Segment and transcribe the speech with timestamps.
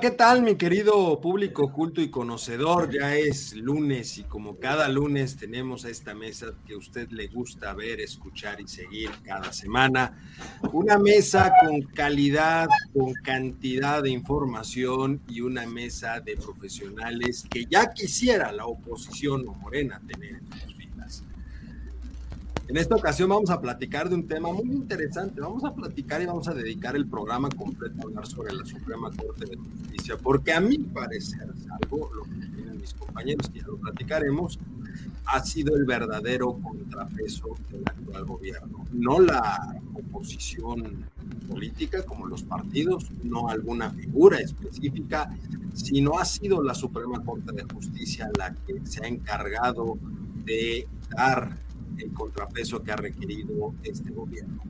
[0.00, 2.90] ¿Qué tal mi querido público culto y conocedor?
[2.90, 7.28] Ya es lunes y como cada lunes tenemos a esta mesa que a usted le
[7.28, 10.18] gusta ver, escuchar y seguir cada semana.
[10.72, 17.92] Una mesa con calidad, con cantidad de información y una mesa de profesionales que ya
[17.92, 20.40] quisiera la oposición o Morena tener.
[22.66, 25.38] En esta ocasión vamos a platicar de un tema muy interesante.
[25.38, 29.10] Vamos a platicar y vamos a dedicar el programa completo a hablar sobre la Suprema
[29.10, 33.66] Corte de Justicia, porque a mi parecer, salvo lo que tienen mis compañeros, que ya
[33.66, 34.58] lo platicaremos,
[35.26, 38.86] ha sido el verdadero contrapeso del actual gobierno.
[38.92, 41.04] No la oposición
[41.46, 45.28] política como los partidos, no alguna figura específica,
[45.74, 49.98] sino ha sido la Suprema Corte de Justicia la que se ha encargado
[50.46, 51.58] de dar
[51.98, 54.62] el contrapeso que ha requerido este gobierno.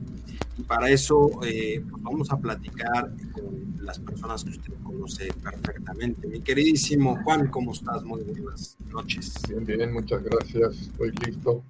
[0.57, 6.27] Y para eso eh, pues vamos a platicar con las personas que usted conoce perfectamente.
[6.27, 8.03] Mi queridísimo Juan, ¿cómo estás?
[8.03, 9.33] Muy buenas noches.
[9.49, 10.81] Bien, bien, muchas gracias.
[10.81, 11.63] Estoy listo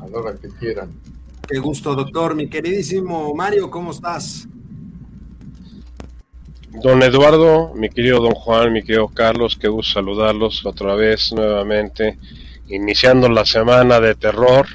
[0.00, 0.90] a la hora que quieran.
[1.46, 2.34] Qué gusto, doctor.
[2.34, 4.48] Mi queridísimo Mario, ¿cómo estás?
[6.82, 12.18] Don Eduardo, mi querido don Juan, mi querido Carlos, qué gusto saludarlos otra vez nuevamente
[12.68, 14.66] iniciando la semana de terror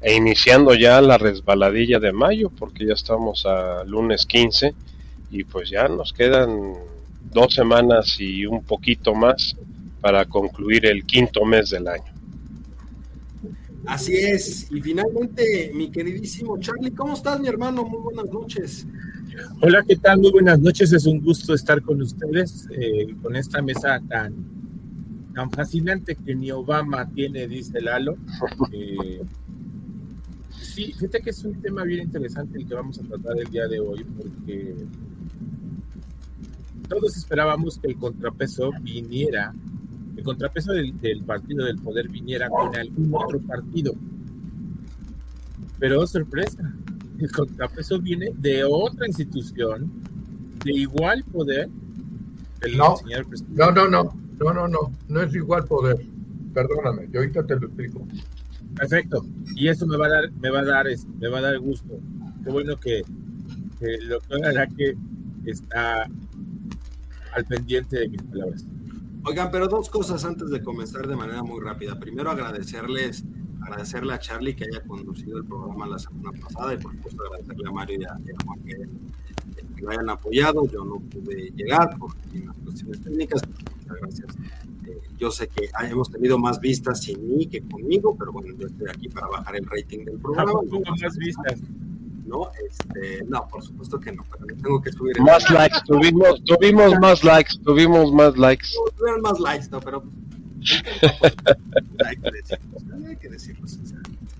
[0.00, 4.74] e iniciando ya la resbaladilla de mayo, porque ya estamos a lunes 15
[5.30, 6.74] y pues ya nos quedan
[7.32, 9.56] dos semanas y un poquito más
[10.00, 12.12] para concluir el quinto mes del año.
[13.86, 17.84] Así es, y finalmente mi queridísimo Charlie, ¿cómo estás mi hermano?
[17.84, 18.86] Muy buenas noches.
[19.60, 20.20] Hola, ¿qué tal?
[20.20, 24.61] Muy buenas noches, es un gusto estar con ustedes eh, con esta mesa tan
[25.34, 28.16] tan fascinante que ni Obama tiene, dice Lalo.
[28.72, 29.20] Eh,
[30.50, 33.66] sí, fíjate que es un tema bien interesante el que vamos a tratar el día
[33.68, 34.74] de hoy, porque
[36.88, 39.54] todos esperábamos que el contrapeso viniera,
[40.16, 40.94] el contrapeso del,
[41.24, 43.94] partido del poder viniera con algún otro partido.
[45.78, 46.72] Pero oh, sorpresa,
[47.18, 49.90] el contrapeso viene de otra institución
[50.64, 51.68] de igual poder.
[52.76, 52.96] no,
[53.48, 56.04] no, no, no, no, no, no, no es igual poder.
[56.54, 58.06] Perdóname, yo ahorita te lo explico.
[58.74, 59.24] Perfecto.
[59.54, 60.86] Y eso me va a dar, me va a dar,
[61.18, 61.98] me va a dar gusto.
[62.44, 63.02] Qué bueno que,
[63.78, 64.96] que el doctor Araque
[65.44, 66.08] está
[67.34, 68.66] al pendiente de mis palabras.
[69.24, 71.98] Oigan, pero dos cosas antes de comenzar de manera muy rápida.
[71.98, 73.24] Primero, agradecerles,
[73.60, 77.68] agradecerle a Charlie que haya conducido el programa la semana pasada y por supuesto agradecerle
[77.68, 78.88] a Mario y a, Juan que,
[79.82, 80.66] que, lo hayan apoyado.
[80.66, 83.42] Yo no pude llegar por unas cuestiones técnicas,
[83.86, 84.28] gracias.
[84.86, 88.66] Eh, yo sé que hemos tenido más vistas sin mí que conmigo, pero bueno, yo
[88.66, 90.52] estoy aquí para bajar el rating del programa.
[90.52, 91.60] ¿Cómo más vistas?
[92.26, 95.20] No, este, no, por supuesto que no, pero tengo que subir.
[95.20, 98.68] Más likes, tuvimos, tuvimos más likes, tuvimos más likes.
[98.96, 100.02] Tuvieron más likes, no, pero.
[102.06, 104.31] hay que decirlo, hay que decirlo sinceramente.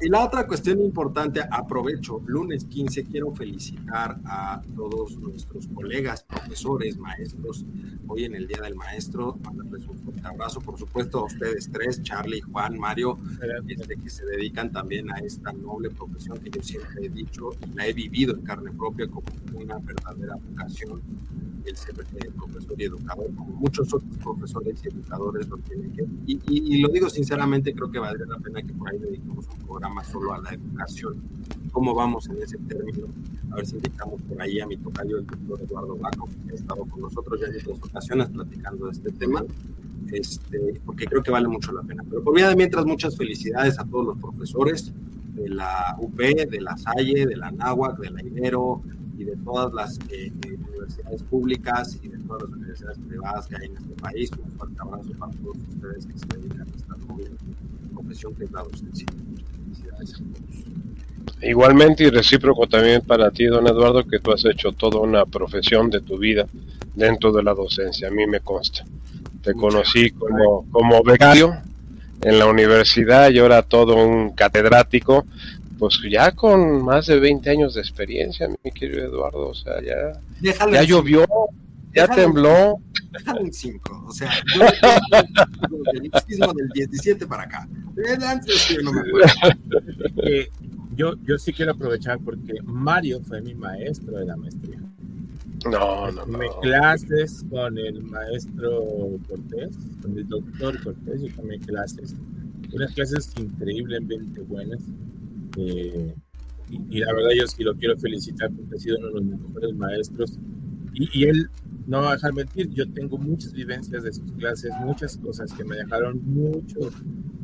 [0.00, 6.98] Y la otra cuestión importante, aprovecho, lunes 15, quiero felicitar a todos nuestros colegas, profesores,
[6.98, 7.64] maestros,
[8.08, 12.02] hoy en el Día del Maestro, mandarles un fuerte abrazo, por supuesto a ustedes tres,
[12.02, 13.18] Charlie, Juan, Mario,
[13.68, 17.74] este, que se dedican también a esta noble profesión que yo siempre he dicho y
[17.76, 21.00] la he vivido en carne propia como una verdadera vocación,
[21.64, 26.04] el ser eh, profesor y educador, como muchos otros profesores y educadores lo tienen que,
[26.26, 29.66] y, y, lo digo sinceramente, creo que valdría la pena que por ahí dediquemos un
[29.66, 31.22] programa solo a la educación.
[31.72, 33.06] ¿Cómo vamos en ese término?
[33.50, 36.54] A ver si invitamos por ahí a mi tocayo, el doctor Eduardo Baco, que ha
[36.54, 39.44] estado con nosotros ya en otras ocasiones platicando de este tema,
[40.12, 42.02] este, porque creo que vale mucho la pena.
[42.08, 44.92] Pero por de mientras, muchas felicidades a todos los profesores
[45.34, 48.82] de la UP, de la Salle, de la Náhuac, de la Ibero
[49.16, 53.66] y de todas las eh, universidades públicas y de todas las universidades privadas que hay
[53.66, 54.30] en este país.
[54.32, 57.30] Un fuerte abrazo para todos ustedes que se dedican a esta noble
[58.36, 59.06] que es la docencia.
[59.64, 60.50] Felicidades a todos.
[61.42, 65.88] Igualmente y recíproco también para ti, don Eduardo, que tú has hecho toda una profesión
[65.90, 66.46] de tu vida
[66.94, 68.84] dentro de la docencia, a mí me consta.
[69.42, 71.56] Te conocí como, como becario
[72.22, 75.24] en la universidad y ahora todo un catedrático,
[75.78, 80.20] pues ya con más de 20 años de experiencia, mi querido Eduardo, o sea, ya,
[80.42, 81.26] ya llovió,
[81.94, 82.80] ya tembló.
[83.10, 84.64] Déjalo en 5, o sea, yo
[85.92, 86.10] del
[86.54, 87.68] del 17 para acá.
[88.26, 89.28] Antes yo no me acuerdo.
[90.22, 90.48] Eh,
[90.94, 94.80] yo, yo sí quiero aprovechar porque Mario fue mi maestro de la maestría.
[95.64, 102.16] No, no, tomé clases con el maestro Cortés, con el doctor Cortés, yo tomé clases,
[102.72, 104.80] unas clases increíblemente buenas.
[105.58, 106.14] Eh,
[106.70, 109.74] y, la verdad yo sí lo quiero felicitar porque ha sido uno de los mejores
[109.74, 110.38] maestros.
[110.92, 111.48] Y, y, él,
[111.86, 115.64] no va a dejar mentir, yo tengo muchas vivencias de sus clases, muchas cosas que
[115.64, 116.90] me dejaron mucho,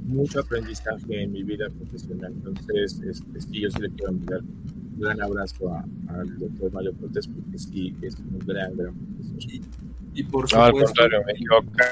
[0.04, 2.32] mucho aprendizaje en mi vida profesional.
[2.32, 5.72] Entonces, este, sí, yo sí le quiero enviar un gran abrazo
[6.08, 9.60] al doctor Mario Cortés porque sí es un gran, gran profesor.
[10.14, 11.20] Y, por no, al contrario,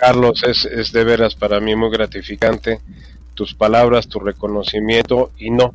[0.01, 2.81] Carlos, es, es de veras para mí muy gratificante
[3.35, 5.75] tus palabras, tu reconocimiento y no,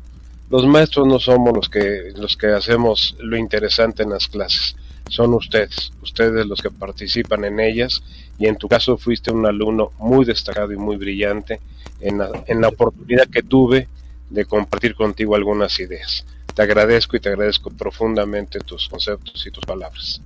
[0.50, 4.76] los maestros no somos los que los que hacemos lo interesante en las clases,
[5.08, 8.02] son ustedes, ustedes los que participan en ellas
[8.38, 11.60] y en tu caso fuiste un alumno muy destacado y muy brillante
[12.00, 13.88] en la, en la oportunidad que tuve
[14.30, 16.24] de compartir contigo algunas ideas.
[16.54, 20.20] Te agradezco y te agradezco profundamente tus conceptos y tus palabras.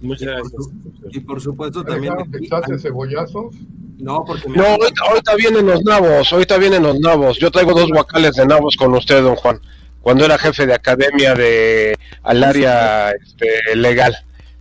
[0.00, 0.68] Muchas gracias.
[1.10, 2.14] Y por supuesto también...
[2.32, 3.54] ¿Echaste cebollazos?
[3.98, 4.48] No, porque...
[4.48, 7.38] No, ahorita, ahorita, vienen los nabos, ahorita vienen los nabos.
[7.38, 9.60] Yo traigo dos guacales de nabos con usted, don Juan,
[10.00, 14.16] cuando era jefe de academia de al área este, legal.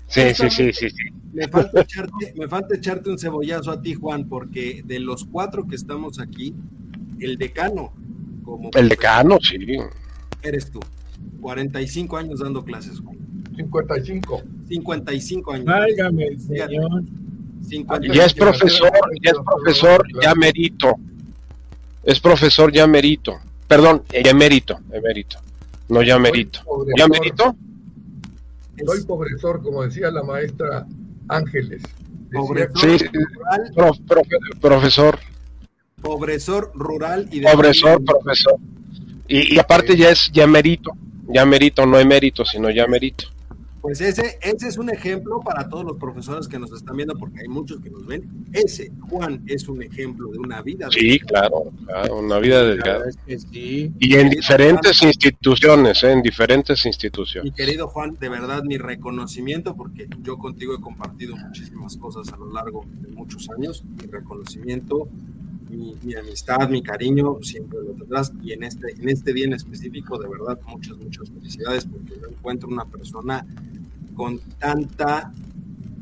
[0.07, 1.03] Sí, sí, sí, sí, sí.
[1.33, 5.67] Me falta, echarte, me falta echarte un cebollazo a ti, Juan, porque de los cuatro
[5.67, 6.55] que estamos aquí,
[7.19, 7.93] el decano,
[8.43, 8.71] como...
[8.73, 9.57] El decano, sí.
[10.41, 10.79] Eres tú.
[11.41, 13.17] 45 años dando clases, Juan.
[13.55, 14.41] 55.
[14.67, 15.65] 55 años.
[15.65, 17.03] Válgame, señor.
[18.11, 18.91] Ya es profesor,
[19.21, 20.95] ya es profesor, ya merito.
[22.03, 23.39] Es profesor ya merito.
[23.69, 25.37] Perdón, ya emérito, emérito.
[25.89, 26.61] No ya merito.
[26.97, 27.55] ¿Ya merito?
[28.83, 30.87] Soy profesor, como decía la maestra
[31.27, 31.83] Ángeles.
[32.75, 32.97] Sí,
[34.59, 35.19] profesor.
[36.01, 38.55] Pobresor rural y de Pobresor, profesor.
[39.27, 40.91] Y, y aparte ya es ya merito.
[41.27, 43.25] Ya merito, no emérito, sino ya merito.
[43.81, 47.41] Pues ese, ese es un ejemplo para todos los profesores que nos están viendo, porque
[47.41, 48.45] hay muchos que nos ven.
[48.51, 50.87] Ese, Juan, es un ejemplo de una vida.
[50.91, 53.05] Sí, claro, claro, una vida delgada.
[53.51, 53.93] sí.
[53.99, 56.11] Y en diferentes instituciones, ¿eh?
[56.11, 57.51] en diferentes instituciones.
[57.51, 62.37] Mi querido Juan, de verdad mi reconocimiento, porque yo contigo he compartido muchísimas cosas a
[62.37, 63.83] lo largo de muchos años.
[63.83, 65.07] Mi reconocimiento
[65.69, 68.33] mi, mi, amistad, mi cariño, siempre lo tendrás.
[68.41, 72.29] Y en este, en este día en específico, de verdad, muchas, muchas felicidades, porque no
[72.29, 73.45] encuentro una persona
[74.15, 75.31] con tanta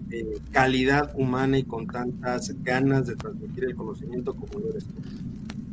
[0.09, 4.93] eh, calidad humana y con tantas ganas de transmitir el conocimiento como lo eres tú.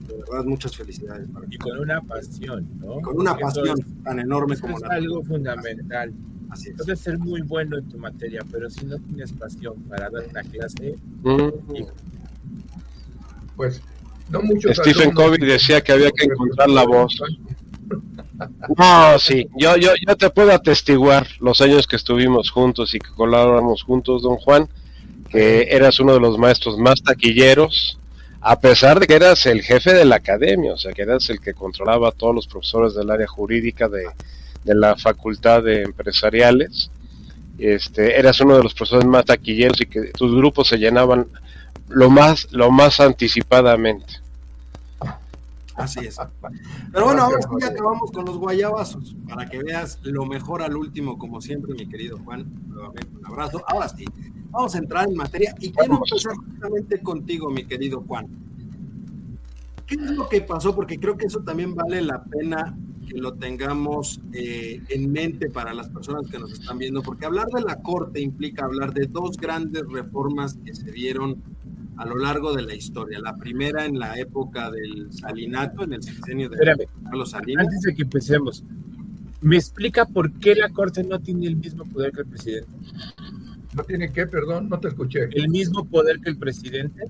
[0.08, 1.28] De verdad, muchas felicidades.
[1.28, 3.00] Para y con una pasión, ¿no?
[3.00, 6.12] con una pasión tan enorme como es algo fundamental.
[6.50, 6.76] Así es.
[6.76, 10.42] Puedes ser muy bueno en tu materia, pero si no tienes pasión para dar una
[10.42, 11.84] clase, mm.
[13.56, 13.80] Pues
[14.28, 17.20] no muchos Stephen Covey decía que había que encontrar la voz.
[18.76, 23.10] No, sí, yo, yo, yo te puedo atestiguar los años que estuvimos juntos y que
[23.10, 24.68] colaboramos juntos, don Juan,
[25.30, 27.98] que eras uno de los maestros más taquilleros,
[28.40, 31.40] a pesar de que eras el jefe de la academia, o sea, que eras el
[31.40, 34.04] que controlaba a todos los profesores del área jurídica de,
[34.64, 36.90] de la facultad de empresariales.
[37.56, 41.26] Este, eras uno de los profesores más taquilleros y que tus grupos se llenaban
[41.94, 44.24] lo más, lo más anticipadamente.
[45.76, 46.18] Así es.
[46.92, 50.76] Pero bueno, ahora sí ya acabamos con los guayabazos, para que veas lo mejor al
[50.76, 52.46] último, como siempre, mi querido Juan.
[52.68, 53.62] Nuevamente un abrazo.
[53.66, 54.04] Ahora sí,
[54.50, 58.28] vamos a entrar en materia y quiero empezar justamente contigo, mi querido Juan.
[59.86, 60.74] ¿Qué es lo que pasó?
[60.74, 65.74] Porque creo que eso también vale la pena que lo tengamos eh, en mente para
[65.74, 69.36] las personas que nos están viendo, porque hablar de la Corte implica hablar de dos
[69.36, 71.42] grandes reformas que se dieron
[71.96, 73.18] a lo largo de la historia.
[73.20, 77.66] La primera en la época del salinato, en el sexenio de Carlos Salinas.
[77.66, 78.64] Antes de que empecemos,
[79.40, 82.68] ¿me explica por qué la Corte no tiene el mismo poder que el presidente?
[83.74, 84.26] ¿No tiene qué?
[84.26, 85.28] Perdón, no te escuché.
[85.32, 87.04] ¿El mismo poder que el presidente?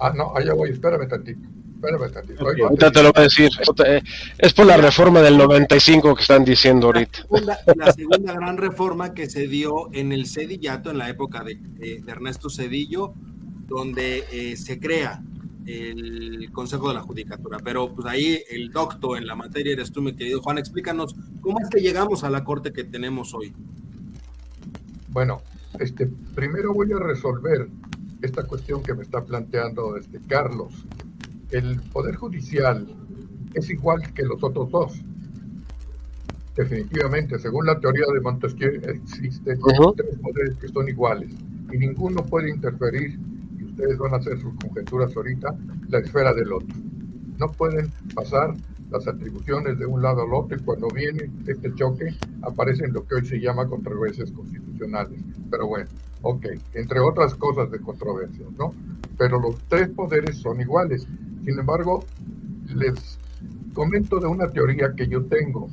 [0.00, 1.48] Ah, no, allá voy, espérame tantito.
[1.82, 3.50] Ahorita te lo voy a decir.
[4.38, 7.20] Es por la reforma del 95 que están diciendo ahorita.
[7.76, 11.58] La segunda, gran reforma que se dio en el Cedillato, en la época de,
[12.06, 13.14] Ernesto Cedillo,
[13.68, 15.22] donde eh, se crea
[15.66, 17.58] el Consejo de la Judicatura.
[17.62, 20.58] Pero pues ahí el doctor en la materia eres tú, mi querido Juan.
[20.58, 23.52] Explícanos cómo es que llegamos a la corte que tenemos hoy.
[25.10, 25.42] Bueno,
[25.78, 27.68] este, primero voy a resolver
[28.22, 30.72] esta cuestión que me está planteando este Carlos.
[31.50, 32.86] El Poder Judicial
[33.54, 34.92] es igual que los otros dos.
[36.56, 39.60] Definitivamente, según la teoría de Montesquieu, existen
[39.96, 41.30] tres poderes que son iguales
[41.72, 43.18] y ninguno puede interferir,
[43.78, 45.56] ustedes van a hacer sus conjeturas ahorita,
[45.88, 46.76] la esfera del otro.
[47.38, 48.54] No pueden pasar
[48.90, 53.16] las atribuciones de un lado al otro y cuando viene este choque aparecen lo que
[53.16, 55.20] hoy se llama controversias constitucionales.
[55.48, 55.88] Pero bueno,
[56.22, 58.74] ok, entre otras cosas de controversias, ¿no?
[59.16, 61.06] Pero los tres poderes son iguales.
[61.44, 62.04] Sin embargo,
[62.74, 63.20] les
[63.74, 65.68] comento de una teoría que yo tengo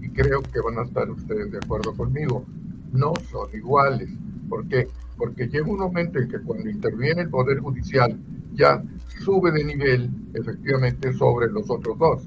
[0.00, 2.46] y creo que van a estar ustedes de acuerdo conmigo.
[2.92, 4.08] No son iguales.
[4.48, 4.88] ¿Por qué?
[5.22, 8.18] Porque llega un momento en que cuando interviene el Poder Judicial
[8.54, 8.82] ya
[9.24, 12.22] sube de nivel efectivamente sobre los otros dos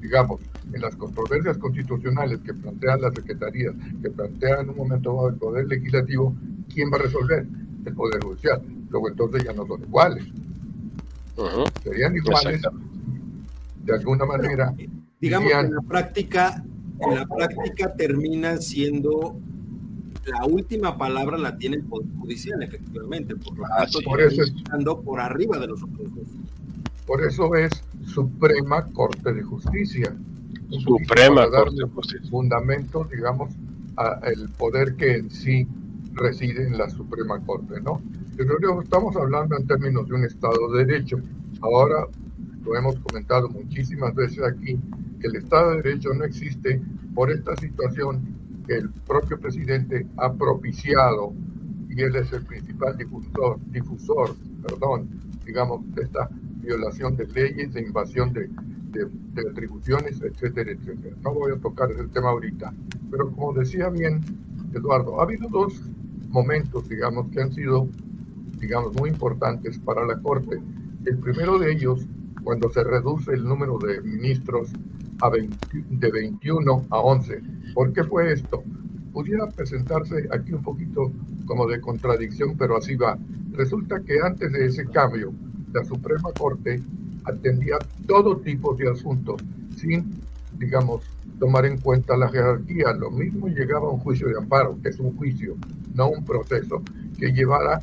[0.00, 0.40] digamos,
[0.72, 5.34] en las controversias constitucionales que plantean las secretarías, que plantean en un momento dado el
[5.34, 6.32] Poder Legislativo,
[6.72, 7.44] ¿quién va a resolver?
[7.84, 8.62] El Poder Judicial.
[8.88, 10.24] Luego entonces ya no son iguales.
[11.82, 12.62] Serían iguales
[13.84, 14.72] de alguna manera.
[15.20, 16.64] Digamos que en la práctica,
[17.00, 19.40] en la práctica termina siendo
[20.28, 25.00] la última palabra la tiene el Poder Judicial, efectivamente, por lo tanto, por eso estando
[25.00, 26.26] por arriba de los otros dos.
[27.06, 27.72] Por eso es
[28.04, 30.14] Suprema Corte de Justicia.
[30.84, 32.30] Suprema Corte de Justicia.
[32.30, 33.52] Fundamento, digamos,
[33.96, 35.66] al poder que en sí
[36.12, 38.02] reside en la Suprema Corte, ¿no?
[38.36, 41.18] Pero estamos hablando en términos de un Estado de Derecho.
[41.60, 42.06] Ahora
[42.64, 44.78] lo hemos comentado muchísimas veces aquí,
[45.20, 46.80] que el Estado de Derecho no existe
[47.14, 48.20] por esta situación
[48.68, 51.32] que el propio presidente ha propiciado
[51.88, 55.08] y él es el principal difusor, difusor perdón,
[55.44, 56.28] digamos, de esta
[56.60, 58.50] violación de leyes, de invasión de,
[58.92, 61.16] de, atribuciones, etcétera, etcétera.
[61.24, 62.74] No voy a tocar ese tema ahorita,
[63.10, 64.20] pero como decía bien
[64.74, 65.80] Eduardo, ha habido dos
[66.28, 67.88] momentos, digamos, que han sido,
[68.60, 70.60] digamos, muy importantes para la Corte.
[71.06, 72.06] El primero de ellos,
[72.44, 74.70] cuando se reduce el número de ministros
[75.90, 77.42] de 21 a 11.
[77.74, 78.62] ¿Por qué fue esto?
[79.12, 81.10] Pudiera presentarse aquí un poquito
[81.46, 83.18] como de contradicción, pero así va.
[83.52, 85.32] Resulta que antes de ese cambio,
[85.72, 86.80] la Suprema Corte
[87.24, 89.42] atendía todo tipo de asuntos
[89.76, 90.10] sin,
[90.58, 91.02] digamos,
[91.38, 92.92] tomar en cuenta la jerarquía.
[92.92, 95.56] Lo mismo llegaba a un juicio de amparo, que es un juicio,
[95.94, 96.82] no un proceso,
[97.18, 97.80] que llevara,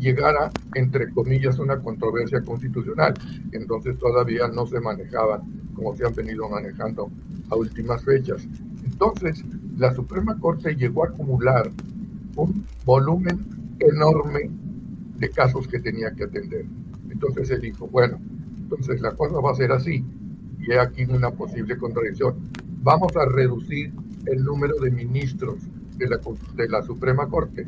[0.00, 3.14] llegara, entre comillas, una controversia constitucional.
[3.52, 5.42] Entonces todavía no se manejaban
[5.74, 7.10] como se han venido manejando
[7.50, 8.46] a últimas fechas.
[8.84, 9.44] Entonces,
[9.76, 11.70] la Suprema Corte llegó a acumular
[12.36, 13.38] un volumen
[13.78, 14.50] enorme
[15.16, 16.64] de casos que tenía que atender.
[17.10, 18.18] Entonces él dijo, bueno,
[18.58, 20.04] entonces la cosa va a ser así.
[20.60, 22.34] Y hay aquí una posible contradicción.
[22.82, 23.92] Vamos a reducir
[24.26, 25.56] el número de ministros
[25.96, 26.20] de la,
[26.56, 27.66] de la Suprema Corte.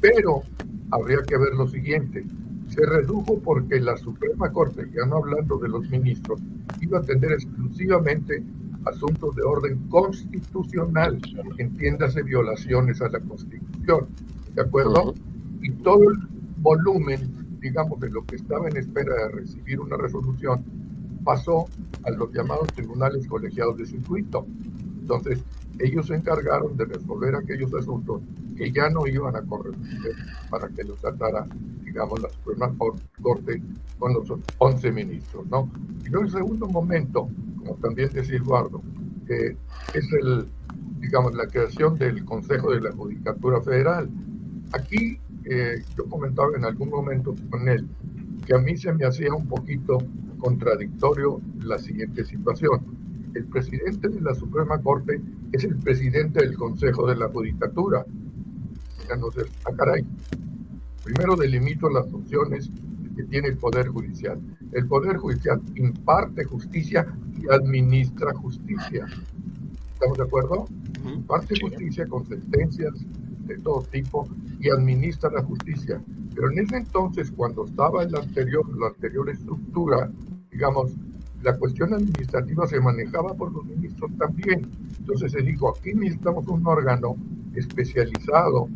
[0.00, 0.42] Pero
[0.90, 2.24] habría que ver lo siguiente.
[2.68, 6.40] Se redujo porque la Suprema Corte, ya no hablando de los ministros,
[6.80, 8.42] iba a atender exclusivamente
[8.84, 11.20] asuntos de orden constitucional,
[11.58, 14.06] entiéndase violaciones a la Constitución,
[14.54, 15.14] ¿de acuerdo?
[15.62, 16.18] Y todo el
[16.58, 20.64] volumen digamos, de lo que estaba en espera de recibir una resolución,
[21.24, 21.66] pasó
[22.04, 24.46] a los llamados tribunales colegiados de circuito.
[25.00, 25.40] Entonces,
[25.78, 28.22] ellos se encargaron de resolver aquellos asuntos
[28.58, 30.14] que ya no iban a corresponder
[30.50, 31.46] para que los tratara,
[31.84, 32.74] digamos, la Suprema
[33.22, 33.62] Corte
[33.98, 35.70] con los 11 ministros, ¿no?
[36.04, 38.82] Y luego el segundo momento, como también decía Eduardo,
[39.28, 40.46] es el,
[41.00, 44.10] digamos, la creación del Consejo de la Judicatura Federal.
[44.72, 45.20] Aquí
[45.96, 47.86] yo comentaba en algún momento con él
[48.44, 49.98] que a mí se me hacía un poquito
[50.38, 52.80] contradictorio la siguiente situación.
[53.34, 55.20] El presidente de la Suprema Corte
[55.52, 58.04] es el presidente del Consejo de la Judicatura.
[59.14, 60.06] Entonces, a ah, caray.
[61.04, 62.70] Primero delimito las funciones
[63.16, 64.38] que tiene el Poder Judicial.
[64.72, 67.06] El Poder Judicial imparte justicia
[67.40, 69.06] y administra justicia.
[69.94, 70.66] ¿Estamos de acuerdo?
[71.04, 72.94] Imparte justicia con sentencias,
[73.48, 74.28] de todo tipo
[74.60, 76.00] y administra la justicia.
[76.34, 80.10] Pero en ese entonces, cuando estaba en la anterior, la anterior estructura,
[80.52, 80.92] digamos,
[81.42, 84.70] la cuestión administrativa se manejaba por los ministros también.
[84.98, 87.16] Entonces se dijo, aquí necesitamos un órgano
[87.54, 88.68] especializado,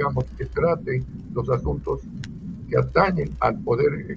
[0.00, 1.04] digamos, que trate
[1.34, 2.00] los asuntos
[2.70, 4.16] que atañen al poder,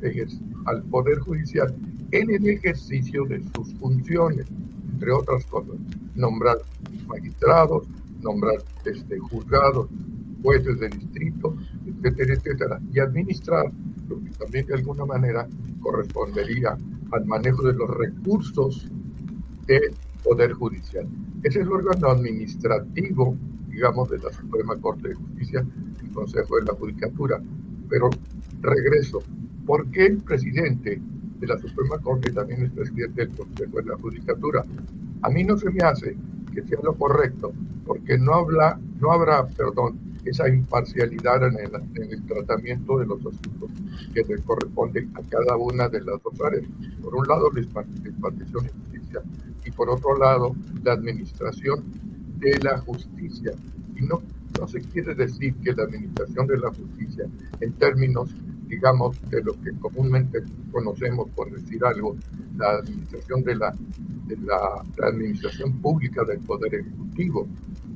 [0.66, 1.76] al poder judicial
[2.12, 4.46] en el ejercicio de sus funciones,
[4.94, 5.76] entre otras cosas,
[6.16, 6.56] nombrar
[7.06, 7.86] magistrados,
[8.22, 9.90] nombrar este, juzgados,
[10.42, 11.54] jueces de distrito,
[11.86, 13.66] etcétera, etcétera, y administrar
[14.08, 15.50] lo que también de alguna manera
[15.82, 16.78] correspondería
[17.12, 18.90] al manejo de los recursos
[19.68, 21.06] del Poder Judicial.
[21.44, 23.36] Ese es el órgano administrativo,
[23.74, 25.66] digamos, de la Suprema Corte de Justicia,
[26.02, 27.42] el Consejo de la Judicatura.
[27.90, 28.10] Pero
[28.62, 29.20] regreso,
[29.66, 31.02] ¿por qué el presidente
[31.40, 34.64] de la Suprema Corte también es presidente del Consejo de la Judicatura?
[35.24, 36.16] A mí no se me hace
[36.54, 37.52] que sea lo correcto,
[37.86, 43.20] porque no, habla, no habrá, perdón, esa imparcialidad en el, en el, tratamiento de los
[43.20, 43.72] asuntos
[44.14, 46.64] que le corresponden a cada una de las dos áreas.
[47.02, 49.22] Por un lado, la impartición y justicia,
[49.66, 51.84] y por otro lado, la administración
[52.44, 53.54] de la justicia.
[53.96, 54.22] Y no,
[54.60, 57.26] no se quiere decir que la administración de la justicia,
[57.60, 58.30] en términos,
[58.68, 60.40] digamos, de lo que comúnmente
[60.72, 62.16] conocemos, por decir algo,
[62.58, 63.74] la administración de la,
[64.28, 67.48] de la, administración pública del Poder Ejecutivo,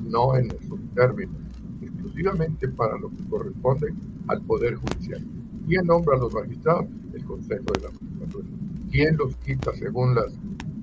[0.03, 1.35] no en esos términos
[1.81, 3.93] exclusivamente para lo que corresponde
[4.27, 5.23] al Poder Judicial.
[5.67, 6.85] ¿Quién nombra a los magistrados?
[7.13, 8.47] El Consejo de la Judicatura.
[8.91, 10.33] ¿Quién los quita según las,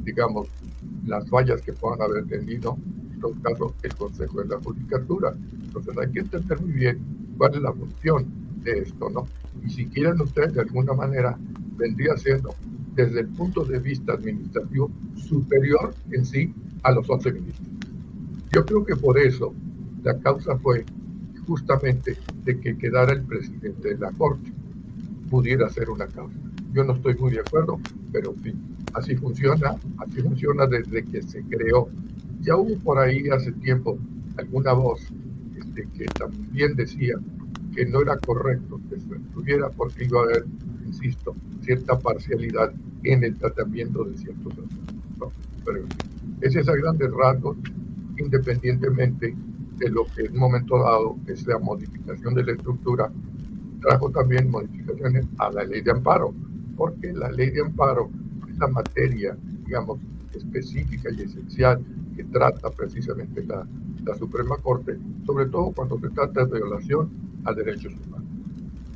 [0.04, 0.49] digamos,
[1.06, 2.76] las fallas que puedan haber tenido?
[3.43, 5.33] Caso, el Consejo de la Judicatura.
[5.64, 6.99] Entonces hay que entender muy bien
[7.37, 8.26] cuál es la función
[8.62, 9.26] de esto, ¿no?
[9.64, 11.38] Y si quieren ustedes, de alguna manera,
[11.76, 12.54] vendría siendo,
[12.95, 17.69] desde el punto de vista administrativo, superior en sí a los 11 ministros.
[18.52, 19.52] Yo creo que por eso
[20.02, 20.85] la causa fue
[21.47, 24.52] justamente de que quedara el presidente de la Corte.
[25.31, 26.38] Pudiera ser una causa.
[26.73, 27.81] Yo no estoy muy de acuerdo,
[28.12, 31.88] pero en fin, así funciona, así funciona desde que se creó.
[32.44, 33.98] Ya hubo por ahí hace tiempo
[34.36, 35.00] alguna voz
[35.56, 37.14] este, que también decía
[37.74, 40.44] que no era correcto que se estuviera porque iba a haber,
[40.84, 42.70] insisto, cierta parcialidad
[43.02, 45.32] en el tratamiento de ciertos asuntos.
[45.64, 45.84] Pero
[46.42, 47.56] es a grandes rasgos,
[48.18, 49.34] independientemente
[49.78, 53.10] de lo que en un momento dado es la modificación de la estructura,
[53.80, 56.34] trajo también modificaciones a la ley de amparo,
[56.76, 58.10] porque la ley de amparo
[58.50, 59.34] es la materia,
[59.64, 59.98] digamos,
[60.34, 61.82] específica y esencial
[62.14, 63.66] que trata precisamente la,
[64.04, 67.10] la Suprema Corte, sobre todo cuando se trata de violación
[67.44, 68.28] a derechos humanos.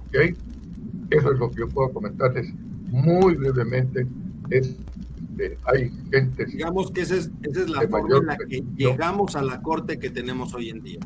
[0.09, 0.37] ¿Ok?
[1.11, 2.53] Eso es lo que yo puedo comentarles
[2.91, 4.07] muy brevemente.
[4.51, 4.77] Es
[5.65, 6.47] hay gente.
[6.47, 9.99] Digamos que esa es, esa es la forma en la que llegamos a la corte
[9.99, 11.01] que tenemos hoy en día,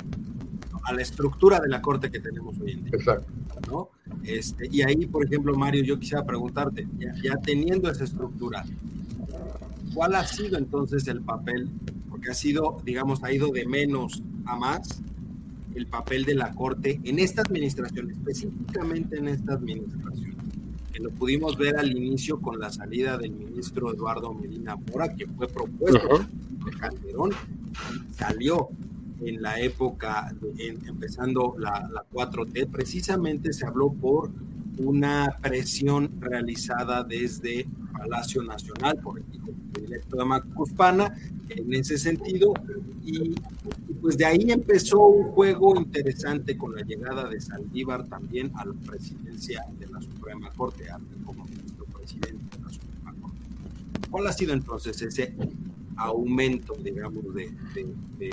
[0.84, 2.92] a la estructura de la corte que tenemos hoy en día.
[2.94, 3.30] Exacto.
[3.70, 3.90] ¿no?
[4.24, 8.64] Este, y ahí, por ejemplo, Mario, yo quisiera preguntarte, ya, ya teniendo esa estructura,
[9.94, 11.68] ¿cuál ha sido entonces el papel?
[12.22, 15.02] Porque ha sido, digamos, ha ido de menos a más
[15.74, 20.36] el papel de la corte en esta administración, específicamente en esta administración
[20.92, 25.26] que lo pudimos ver al inicio con la salida del ministro Eduardo Medina Mora, que
[25.26, 26.64] fue propuesto uh -huh.
[26.64, 27.30] de Calderón,
[28.16, 28.68] salió
[29.20, 34.30] en la época, de, en, empezando la, la 4T, precisamente se habló por
[34.78, 39.24] una presión realizada desde Palacio Nacional por el
[39.92, 41.14] de Macuspana
[41.48, 42.54] en ese sentido
[43.04, 48.52] y, y, pues de ahí empezó un juego interesante con la llegada de Saldívar también
[48.56, 50.84] a la presidencia de la Suprema Corte
[51.24, 53.38] como ministro presidente de la Suprema Corte.
[54.10, 55.34] ¿Cuál ha sido entonces ese
[55.96, 57.86] aumento, digamos, de, de,
[58.18, 58.30] de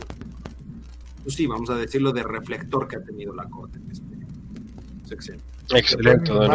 [1.24, 4.04] pues sí, vamos a decirlo, de reflector que ha tenido la Corte en este
[5.06, 5.42] sexenio?
[5.76, 6.50] Excelente, don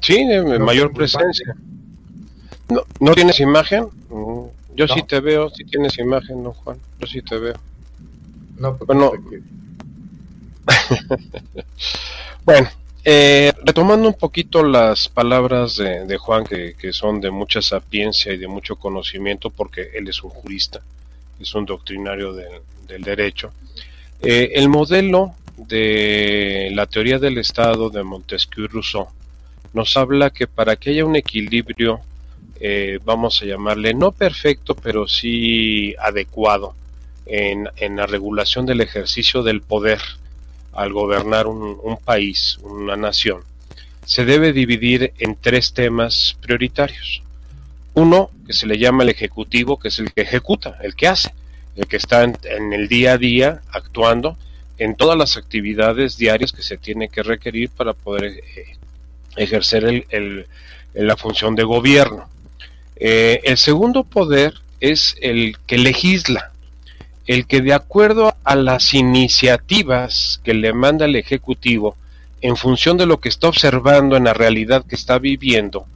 [0.00, 1.54] Sí, de mayor presencia.
[2.70, 3.88] ¿No, ¿No tienes imagen?
[4.10, 4.94] Yo no.
[4.94, 7.54] sí te veo, si tienes imagen, no Juan, yo sí te veo.
[8.58, 9.12] No, pues bueno,
[12.44, 12.68] bueno
[13.02, 18.32] eh, retomando un poquito las palabras de, de Juan, que, que, son de mucha sapiencia
[18.32, 20.80] y de mucho conocimiento, porque él es un jurista,
[21.40, 23.52] es un doctrinario de, del derecho.
[24.20, 29.08] Eh, el modelo de la teoría del Estado de Montesquieu y Rousseau
[29.72, 32.00] nos habla que para que haya un equilibrio
[32.60, 36.74] eh, vamos a llamarle, no perfecto, pero sí adecuado
[37.26, 40.00] en, en, la regulación del ejercicio del poder
[40.72, 43.42] al gobernar un, país, una nación,
[44.04, 47.22] se debe dividir en tres temas prioritarios.
[47.94, 51.34] Uno, que se le llama el ejecutivo, que es el que ejecuta, el que hace,
[51.76, 54.36] el que está en, el día a día actuando
[54.78, 58.76] en todas las actividades diarias que se tiene que requerir para poder eh,
[59.36, 60.46] ejercer el,
[60.94, 62.28] la función de gobierno.
[63.02, 66.52] Eh, el segundo poder es el que legisla,
[67.26, 71.96] el que de acuerdo a las iniciativas que le manda el Ejecutivo,
[72.42, 75.86] en función de lo que está observando en la realidad que está viviendo,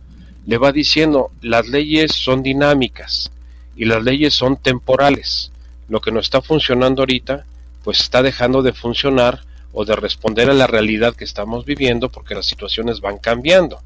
[0.47, 3.31] le va diciendo, las leyes son dinámicas
[3.77, 5.51] y las leyes son temporales.
[5.89, 7.45] Lo que no está funcionando ahorita,
[7.83, 12.35] pues está dejando de funcionar o de responder a la realidad que estamos viviendo porque
[12.35, 13.81] las situaciones van cambiando.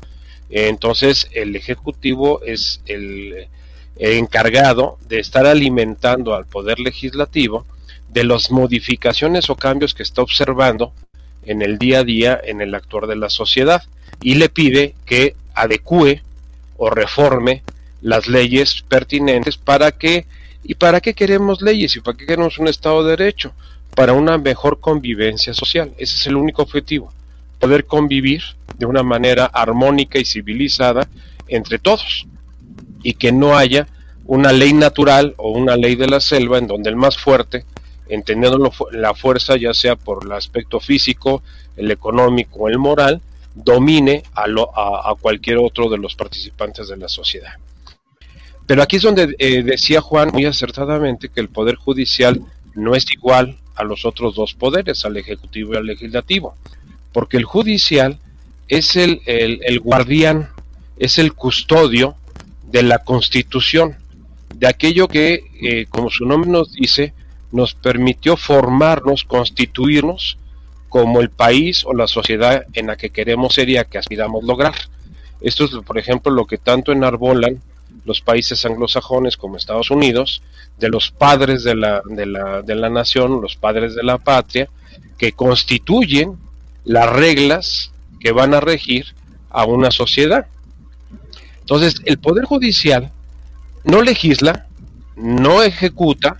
[0.50, 3.48] Entonces el Ejecutivo es el
[3.96, 7.66] encargado de estar alimentando al Poder Legislativo
[8.08, 10.92] de las modificaciones o cambios que está observando
[11.44, 13.82] en el día a día en el actuar de la sociedad
[14.22, 16.22] y le pide que adecue
[16.76, 17.62] o reforme
[18.00, 20.26] las leyes pertinentes para que
[20.64, 23.52] y para qué queremos leyes y para qué queremos un estado de derecho
[23.94, 25.92] para una mejor convivencia social.
[25.98, 27.12] Ese es el único objetivo
[27.58, 28.42] poder convivir
[28.78, 31.08] de una manera armónica y civilizada
[31.48, 32.26] entre todos
[33.02, 33.86] y que no haya
[34.26, 37.64] una ley natural o una ley de la selva en donde el más fuerte
[38.08, 41.42] entendiendo la fuerza ya sea por el aspecto físico,
[41.76, 43.20] el económico o el moral,
[43.54, 47.52] domine a, a, cualquier otro de los participantes de la sociedad.
[48.66, 52.40] Pero aquí es donde eh, decía Juan muy acertadamente que el Poder Judicial
[52.74, 56.54] no es igual a los otros dos poderes, al Ejecutivo y al Legislativo,
[57.12, 58.18] porque el Judicial
[58.68, 60.50] es el, el guardián,
[60.98, 62.16] es el custodio
[62.70, 63.96] de la Constitución,
[64.54, 67.14] de aquello que, eh, como su nombre nos dice,
[67.52, 70.38] nos permitió formarnos, constituirnos
[70.88, 74.44] como el país o la sociedad en la que queremos ser y a que aspiramos
[74.44, 74.74] lograr.
[75.40, 77.62] Esto es, por ejemplo, lo que tanto enarbolan
[78.04, 80.42] los países anglosajones como Estados Unidos,
[80.78, 84.68] de los padres de la, de la, de la nación, los padres de la patria,
[85.18, 86.38] que constituyen
[86.84, 89.14] las reglas que van a regir
[89.50, 90.46] a una sociedad.
[91.60, 93.10] Entonces, el Poder Judicial
[93.84, 94.66] no legisla,
[95.16, 96.38] no ejecuta,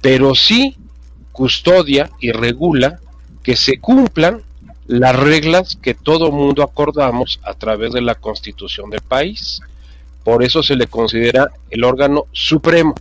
[0.00, 0.76] pero sí
[1.32, 3.00] custodia y regula
[3.42, 4.42] que se cumplan
[4.86, 9.60] las reglas que todo mundo acordamos a través de la constitución del país.
[10.24, 12.94] Por eso se le considera el órgano supremo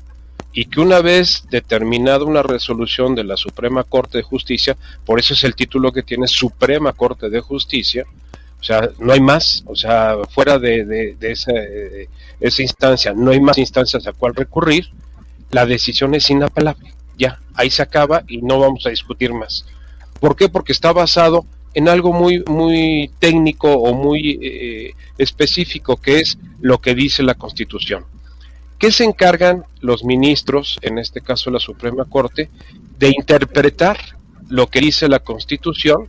[0.56, 5.34] y que una vez determinada una resolución de la Suprema Corte de Justicia, por eso
[5.34, 8.06] es el título que tiene Suprema Corte de Justicia,
[8.58, 11.52] o sea, no hay más, o sea, fuera de, esa,
[12.62, 14.90] instancia, no hay más instancias a cual recurrir,
[15.52, 16.94] la decisión es inapelable.
[17.18, 19.66] Ya, ahí se acaba y no vamos a discutir más.
[20.22, 20.48] ¿Por qué?
[20.48, 26.80] Porque está basado en algo muy, muy técnico o muy eh, específico, que es lo
[26.80, 28.06] que dice la Constitución.
[28.80, 32.50] ¿Qué se encargan los ministros, en este caso la Suprema Corte,
[32.98, 33.98] de interpretar
[34.50, 36.08] lo que dice la Constitución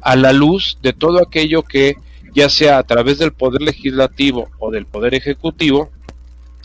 [0.00, 1.96] a la luz de todo aquello que,
[2.34, 5.90] ya sea a través del Poder Legislativo o del Poder Ejecutivo,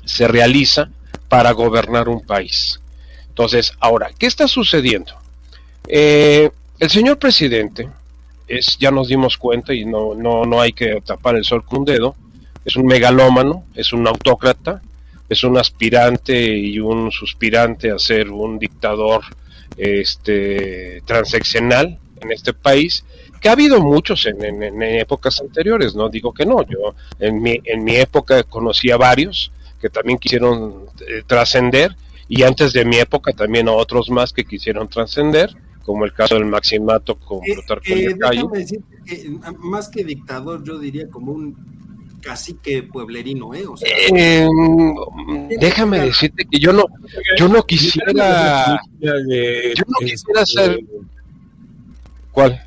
[0.06, 0.90] se realiza
[1.28, 2.80] para gobernar un país.
[3.28, 5.14] Entonces, ahora, ¿qué está sucediendo?
[5.88, 7.90] Eh, el señor presidente,
[8.48, 11.80] es, ya nos dimos cuenta y no, no, no hay que tapar el sol con
[11.80, 12.16] un dedo,
[12.64, 14.82] es un megalómano, es un autócrata,
[15.30, 19.24] es un aspirante y un suspirante a ser un dictador
[19.78, 23.04] este, transeccional en este país,
[23.42, 27.60] que ha habido muchos en, en, épocas anteriores, no digo que no, yo en mi,
[27.66, 31.96] en mi época conocí a varios, que también quisieron eh, trascender
[32.28, 36.36] y antes de mi época también a otros más que quisieron trascender, como el caso
[36.36, 41.85] del Maximato con eh, eh, más que dictador, yo diría como un
[42.26, 43.68] cacique pueblerino, ¿eh?
[43.68, 43.96] O sea,
[45.60, 46.86] déjame decirte que yo no,
[47.38, 50.80] yo no quisiera, yo no quisiera ser,
[52.32, 52.65] ¿cuál?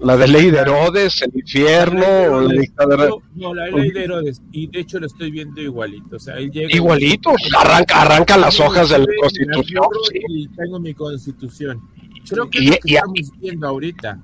[0.00, 4.66] La de ley de Herodes, el infierno, o la no, la ley de Herodes, y
[4.66, 6.16] de hecho lo estoy viendo igualito.
[6.16, 9.84] O sea, él llega igualito, arranca, arranca las hojas de la constitución.
[10.28, 11.82] Y tengo mi constitución.
[12.28, 14.18] Creo que es lo que estamos viendo ahorita.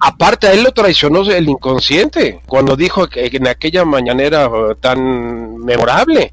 [0.00, 5.58] Aparte, a él lo traicionó el inconsciente cuando dijo que en aquella mañanera uh, tan
[5.58, 6.32] memorable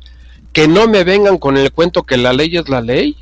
[0.52, 3.18] que no me vengan con el cuento que la ley es la ley.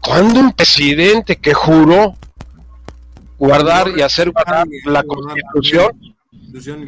[0.00, 2.16] Cuando un presidente que juró
[3.42, 5.90] guardar y hacer guardar la constitución,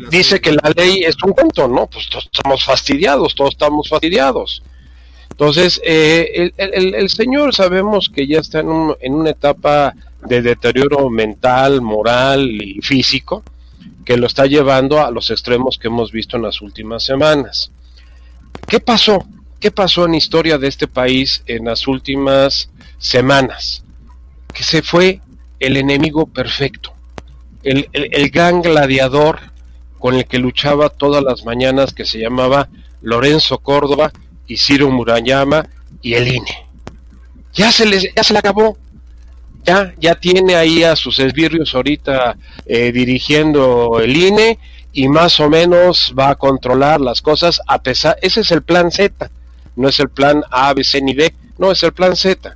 [0.09, 1.89] dice que la ley es un cuento, ¿no?
[1.89, 4.63] Pues todos estamos fastidiados, todos estamos fastidiados.
[5.31, 11.81] Entonces, eh, el, señor sabemos que ya está en, en una etapa de deterioro mental,
[11.81, 13.43] moral y físico,
[14.05, 17.73] que lo está llevando a los extremos que hemos visto en las últimas semanas.
[18.69, 19.27] ¿Qué pasó?
[19.59, 23.83] ¿Qué pasó en la historia de este país en las últimas semanas?
[24.53, 25.21] Que se fue
[25.67, 26.93] el enemigo perfecto,
[27.63, 27.89] el,
[28.31, 29.41] gran gladiador
[29.99, 32.69] con el que luchaba todas las mañanas que se llamaba
[33.01, 34.13] Lorenzo Córdoba
[34.47, 35.67] y Ciro Murayama
[36.03, 36.67] y el INE.
[37.55, 38.77] Ya se les, ya se le acabó.
[39.65, 44.59] Ya, ya tiene ahí a sus esbirrios ahorita eh, dirigiendo el INE
[44.93, 48.91] y más o menos va a controlar las cosas a pesar, ese es el plan
[48.91, 49.31] Z,
[49.77, 52.55] no es el plan A, B, C ni D, no es el plan Z.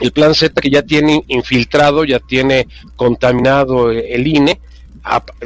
[0.00, 4.60] El plan Z que ya tiene infiltrado, ya tiene contaminado el INE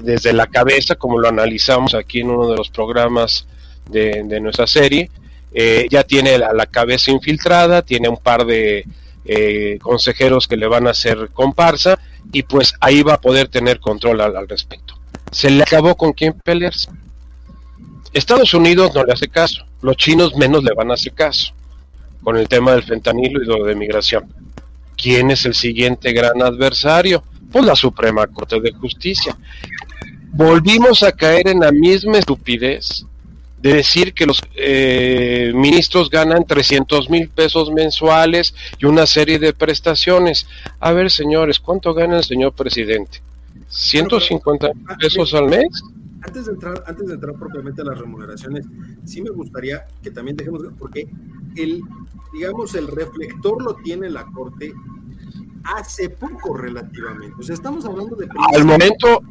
[0.01, 3.47] desde la cabeza, como lo analizamos aquí en uno de los programas
[3.91, 5.11] de, nuestra serie,
[5.53, 8.85] eh, ya tiene la, la, cabeza infiltrada, tiene un par de
[9.25, 11.99] eh, consejeros que le van a hacer comparsa
[12.33, 14.95] y pues ahí va a poder tener control al, respecto.
[15.31, 16.89] Se le acabó con quién pelearse.
[18.15, 21.53] Estados Unidos no le hace caso, los chinos menos le van a hacer caso
[22.23, 24.33] con el tema del fentanilo y lo de migración.
[24.97, 27.23] ¿Quién es el siguiente gran adversario?
[27.53, 29.37] Pues la Suprema Corte de Justicia.
[30.33, 33.05] Volvimos a caer en la misma estupidez
[33.61, 39.53] de decir que los eh, ministros ganan 300 mil pesos mensuales y una serie de
[39.53, 40.47] prestaciones.
[40.79, 43.21] A ver, señores, ¿cuánto gana el señor presidente?
[43.71, 45.83] ¿150 mil pesos al mes?
[46.23, 48.67] Antes de, entrar, antes de entrar propiamente a las remuneraciones,
[49.05, 51.09] sí me gustaría que también dejemos, porque
[51.57, 51.83] el,
[52.33, 54.73] digamos, el reflector lo tiene la Corte
[55.65, 57.35] hace poco relativamente.
[57.39, 58.29] O sea, estamos hablando de...
[58.55, 59.23] Al momento...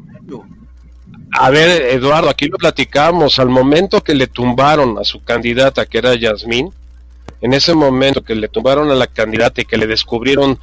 [1.34, 3.38] A ver, Eduardo, aquí lo platicamos.
[3.39, 6.71] Al momento que le tumbaron a su candidata, que era Yasmín,
[7.41, 10.58] en ese momento que le tumbaron a la candidata y que le descubrieron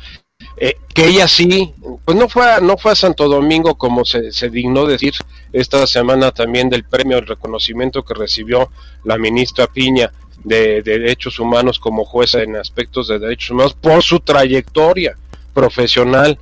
[0.57, 4.33] eh, que ella sí, pues no fue, a, no fue a Santo Domingo como se,
[4.33, 5.15] se dignó decir
[5.53, 8.71] esta semana también del premio, el reconocimiento que recibió
[9.05, 10.13] la ministra Piña
[10.45, 15.17] de, de Derechos Humanos como jueza en aspectos de derechos humanos por su trayectoria
[15.53, 16.39] profesional.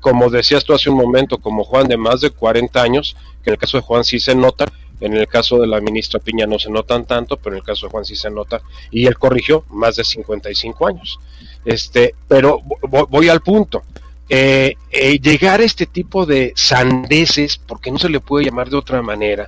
[0.00, 3.54] Como decías tú hace un momento, como Juan de más de 40 años, que en
[3.54, 4.66] el caso de Juan sí se nota,
[5.02, 7.86] en el caso de la ministra Piña no se notan tanto, pero en el caso
[7.86, 11.18] de Juan sí se nota, y él corrigió más de 55 años.
[11.64, 12.62] Este, pero
[13.08, 13.82] voy al punto.
[14.28, 18.76] Eh, eh, llegar a este tipo de sandeces, porque no se le puede llamar de
[18.76, 19.46] otra manera,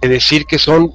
[0.00, 0.94] de decir que son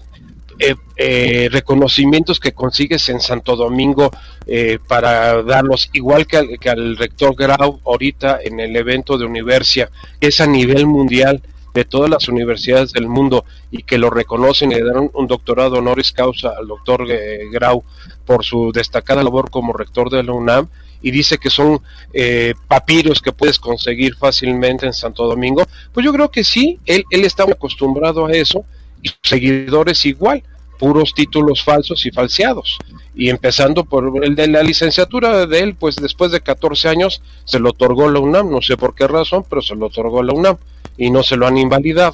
[1.01, 4.11] eh, reconocimientos que consigues en Santo Domingo
[4.45, 9.23] eh, para darlos, igual que al, que al, rector Grau ahorita en el evento de
[9.23, 11.41] Universia, que es a nivel mundial
[11.79, 15.77] de todas las universidades del mundo y que lo reconocen y le dan un, doctorado
[15.77, 17.05] honoris causa al doctor
[17.51, 17.83] Grau
[18.25, 20.67] por su destacada labor como rector de la UNAM
[21.01, 21.79] y dice que son
[22.13, 27.05] eh, papiros que puedes conseguir fácilmente en Santo Domingo, pues yo creo que sí, él,
[27.09, 28.65] él está acostumbrado a eso
[29.01, 30.43] y sus seguidores igual,
[30.77, 32.77] puros títulos falsos y falseados.
[33.15, 37.59] Y empezando por el de la licenciatura de él, pues después de 14 años se
[37.59, 40.57] lo otorgó la UNAM, no sé por qué razón, pero se lo otorgó la UNAM
[40.99, 42.13] y no se lo han invalidado.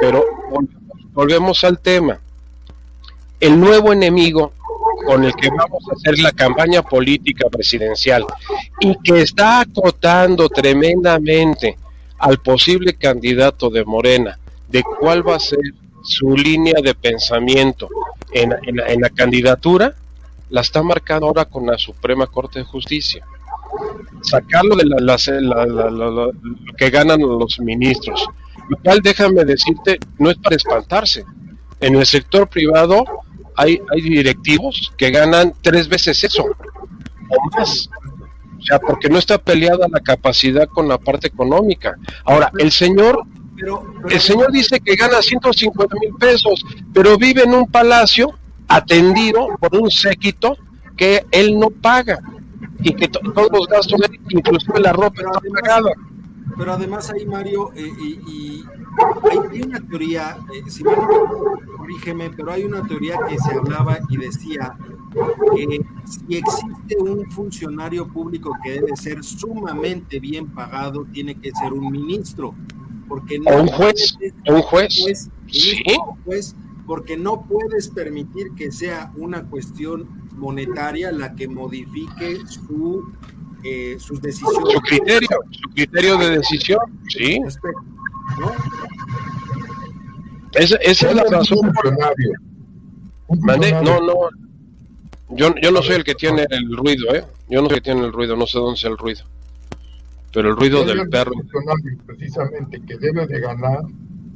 [0.00, 0.24] Pero
[1.12, 2.20] volvemos al tema.
[3.40, 4.52] El nuevo enemigo
[5.06, 8.24] con el que vamos a hacer la campaña política presidencial
[8.80, 11.78] y que está acotando tremendamente
[12.18, 15.60] al posible candidato de Morena de cuál va a ser
[16.02, 17.88] su línea de pensamiento
[18.32, 18.50] en,
[19.00, 19.94] la candidatura
[20.50, 23.24] la está marcando ahora con la Suprema Corte de Justicia.
[24.22, 25.16] Sacarlo de la,
[26.10, 26.32] lo
[26.76, 28.26] que ganan los ministros,
[28.68, 31.24] lo cual déjame decirte, no es para espantarse.
[31.80, 33.04] En el sector privado
[33.56, 37.88] hay, hay directivos que ganan tres veces eso o más.
[38.58, 41.94] O sea, porque no está peleada la capacidad con la parte económica.
[42.24, 43.24] Ahora, el señor
[44.08, 49.76] el señor dice que gana 150 mil pesos, pero vive en un palacio atendido por
[49.76, 50.56] un séquito
[50.96, 52.20] que él no paga
[52.82, 55.90] y que todos los gastos, inclusive la ropa, está pagada.
[56.56, 58.64] Pero además ahí, Mario, eh, y,
[59.52, 64.16] hay una teoría, eh, si me corrígeme, pero hay una teoría que se hablaba y
[64.16, 64.76] decía
[65.54, 71.72] que si existe un funcionario público que debe ser sumamente bien pagado, tiene que ser
[71.72, 72.54] un ministro
[73.10, 76.54] porque no un juez, un juez,
[76.86, 80.08] porque no puedes permitir que sea una cuestión
[80.40, 83.12] monetaria la que modifique su,
[83.62, 84.74] eh, sus decisiones.
[84.74, 87.40] Su criterio, su criterio de decisión, sí.
[90.54, 91.92] Esa, esa es la razón por
[93.84, 94.14] No, no.
[95.32, 97.24] Yo, yo no soy el que tiene el ruido, ¿eh?
[97.48, 99.24] Yo no soy el que tiene el ruido, no sé dónde sea el ruido
[100.32, 101.32] pero el ruido del perro.
[102.06, 103.80] Precisamente que debe de ganar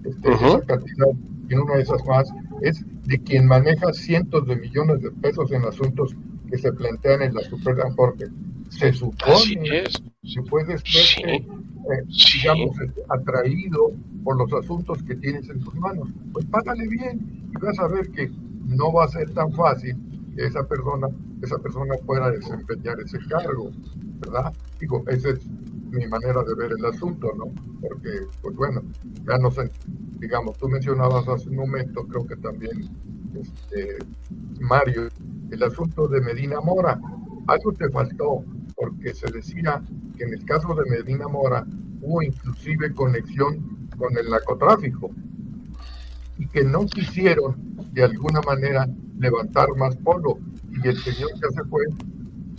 [0.04, 1.06] este, esa cantidad
[1.48, 2.28] y una de esas más
[2.62, 6.14] es de quien maneja cientos de millones de pesos en asuntos
[6.50, 8.26] que se plantean en la Suprema Corte.
[8.70, 9.84] Se supone
[10.22, 12.76] que puedes verte, eh, digamos,
[13.08, 13.92] atraído
[14.24, 16.08] por los asuntos que tienes en tus manos.
[16.32, 18.30] Pues págale bien y vas a ver que
[18.66, 19.96] no va a ser tan fácil
[20.36, 21.08] esa persona,
[21.42, 23.70] esa persona pueda desempeñar ese cargo,
[24.20, 24.52] ¿verdad?
[24.80, 25.46] Digo, ese es
[25.90, 27.46] mi manera de ver el asunto, ¿no?
[27.80, 28.82] Porque, pues bueno,
[29.28, 29.70] ya no sé,
[30.18, 32.88] digamos, tú mencionabas hace un momento, creo que también
[33.40, 33.98] este,
[34.60, 35.08] Mario,
[35.50, 37.00] el asunto de Medina Mora.
[37.46, 38.44] Algo te faltó,
[38.74, 39.82] porque se decía
[40.16, 41.66] que en el caso de Medina Mora
[42.00, 45.10] hubo inclusive conexión con el narcotráfico
[46.38, 47.56] y que no quisieron
[47.92, 50.38] de alguna manera levantar más polvo.
[50.82, 51.84] Y el señor ya se fue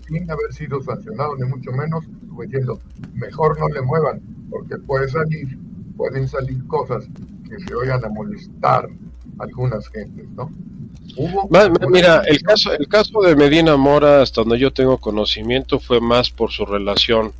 [0.07, 2.05] sin haber sido sancionado, ni mucho menos,
[2.39, 2.79] diciendo,
[3.13, 5.57] mejor no le muevan, porque puede salir,
[5.97, 7.05] pueden salir cosas
[7.49, 8.87] que se oigan a molestar
[9.39, 10.51] a algunas gentes, ¿no?
[11.89, 16.29] Mira, el caso, el caso de Medina Mora, hasta donde yo tengo conocimiento, fue más
[16.29, 17.31] por su relación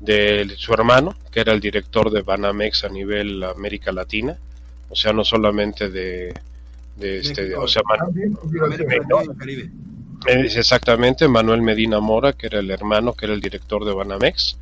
[0.00, 4.38] de su hermano, que era el director de Banamex a nivel América Latina,
[4.88, 6.34] o sea, no solamente de,
[6.96, 7.82] de este, o sea,
[10.26, 14.56] exactamente, Manuel Medina Mora, que era el hermano, que era el director de Banamex.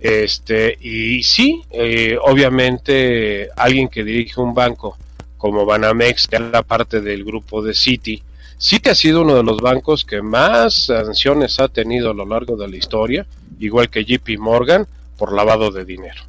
[0.00, 4.96] Este, y sí, eh, obviamente alguien que dirige un banco
[5.38, 8.22] como Banamex, que la parte del grupo de Citi,
[8.62, 12.56] Citi ha sido uno de los bancos que más sanciones ha tenido a lo largo
[12.56, 13.26] de la historia,
[13.58, 14.86] igual que JP Morgan,
[15.18, 16.22] por lavado de dinero.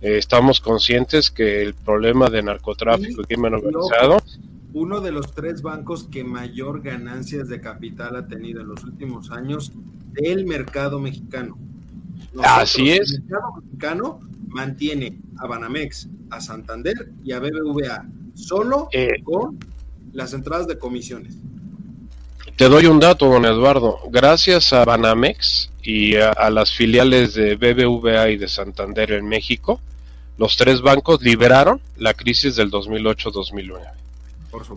[0.00, 4.18] Eh, estamos conscientes que el problema de narcotráfico y crimen organizado
[4.74, 9.30] uno de los tres bancos que mayor ganancias de capital ha tenido en los últimos
[9.30, 9.72] años
[10.12, 11.58] del mercado mexicano.
[12.42, 13.12] Así es.
[13.12, 19.58] El mercado mexicano mantiene a Banamex, a Santander y a BBVA solo eh, con
[20.12, 21.36] las entradas de comisiones.
[22.56, 23.98] Te doy un dato, don Eduardo.
[24.10, 29.80] Gracias a Banamex y a, las filiales de BBVA y de Santander en México,
[30.38, 33.80] los tres bancos liberaron la crisis del 2008-2009.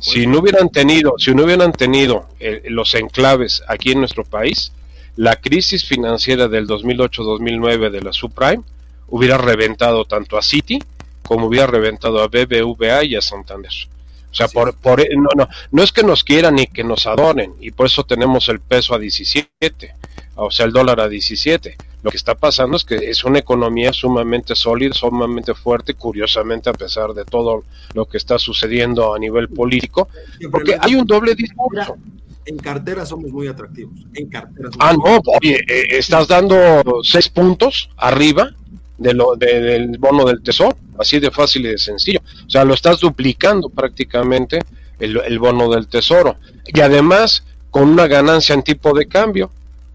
[0.02, 4.74] Si no hubieran tenido, si no hubieran tenido eh, los enclaves aquí en nuestro país,
[5.16, 8.64] la crisis financiera del 2008-2009 de la subprime
[9.08, 10.80] hubiera reventado tanto a Citi
[11.24, 13.72] como hubiera reventado a BBVA y a Santander.
[14.32, 17.54] O sea, por, por, no, no, no es que nos quieran ni que nos adoren,
[17.60, 19.94] y por eso tenemos el peso a 17,
[20.36, 21.78] o sea, el dólar a 17.
[22.04, 26.74] Lo que está pasando es que es una economía sumamente sólida, sumamente fuerte, curiosamente a
[26.74, 30.08] pesar de todo lo que está sucediendo a nivel político,
[30.52, 31.98] porque hay un doble discurso.
[32.44, 33.94] En cartera somos muy atractivos.
[34.16, 38.50] En cartera ah, no, oye, eh, estás dando seis puntos arriba
[38.98, 42.22] de lo, del bono del tesoro, así de fácil y de sencillo.
[42.48, 44.60] O sea, lo estás duplicando prácticamente
[45.00, 46.38] el, bono del tesoro.
[46.66, 49.52] Y además con una ganancia en tipo de cambio.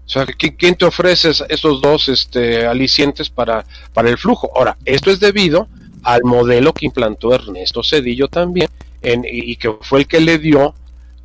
[0.07, 3.65] O sea, ¿quién te ofrece esos dos este, alicientes para,
[4.05, 4.49] el flujo?
[4.55, 5.67] Ahora, esto es debido
[6.01, 8.69] al modelo que implantó Ernesto Cedillo también,
[9.01, 10.73] en, y que fue el que le dio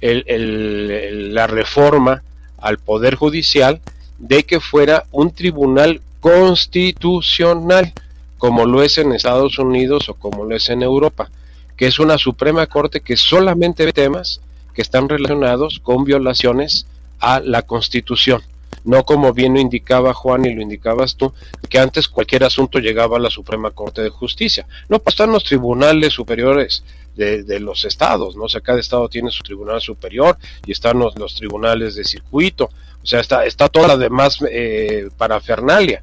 [0.01, 2.25] el, la reforma
[2.59, 3.81] al Poder Judicial
[4.19, 7.93] de que fuera un tribunal constitucional,
[8.37, 11.31] como lo es en Estados Unidos o como lo es en Europa,
[11.77, 14.41] que es una Suprema Corte que solamente ve temas
[14.75, 16.87] que están relacionados con violaciones
[17.21, 18.43] a la Constitución.
[18.85, 21.33] No como bien lo indicaba Juan y lo indicabas tú,
[21.69, 24.67] que antes cualquier asunto llegaba a la Suprema Corte de Justicia.
[24.89, 26.83] No, pues están los tribunales superiores
[27.15, 28.45] de, los estados, ¿no?
[28.45, 32.71] O sea, cada estado tiene su tribunal superior y están los, tribunales de circuito,
[33.03, 36.03] o sea, está, está toda la demás eh, parafernalia.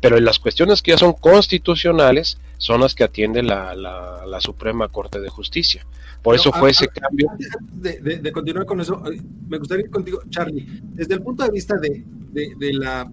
[0.00, 4.88] Pero en las cuestiones que ya son constitucionales son las que atiende la, la, Suprema
[4.88, 5.86] Corte de Justicia.
[6.24, 7.30] Por eso fue ese cambio.
[7.30, 9.00] Antes de, continuar con eso,
[9.46, 13.08] me gustaría ir contigo, Charlie, desde el punto de vista de, de la,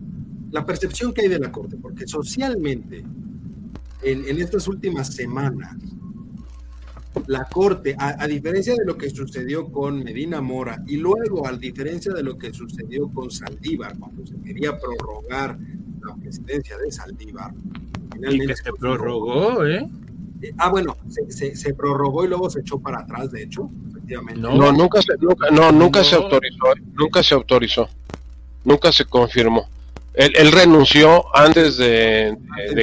[0.50, 3.04] la, percepción que hay de la Corte, porque socialmente,
[4.02, 5.76] en, en estas últimas semanas,
[7.28, 12.14] la Corte, a, diferencia de lo que sucedió con Medina Mora y luego a diferencia
[12.14, 15.58] de lo que sucedió con Saldívar, cuando se quería prorrogar
[16.02, 17.54] la presidencia de Saldívar.
[18.30, 19.86] Y que se prorrogó, ¿eh?
[20.42, 20.54] ¿Eh?
[20.58, 20.98] Ah, bueno,
[21.30, 24.42] se, se, prorrogó y luego se echó para atrás, de hecho, efectivamente.
[24.42, 27.90] No, nunca, se, nunca, no, nunca se autorizó, nunca se autorizó,
[28.64, 29.68] nunca se confirmó.
[30.14, 32.38] Él, renunció antes de,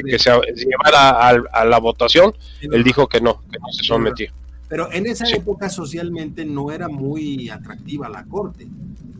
[0.07, 2.33] que se llevara a, la votación.
[2.61, 4.33] Él dijo que no, que no se sometía.
[4.69, 8.67] Pero en esa época socialmente no era muy atractiva la corte.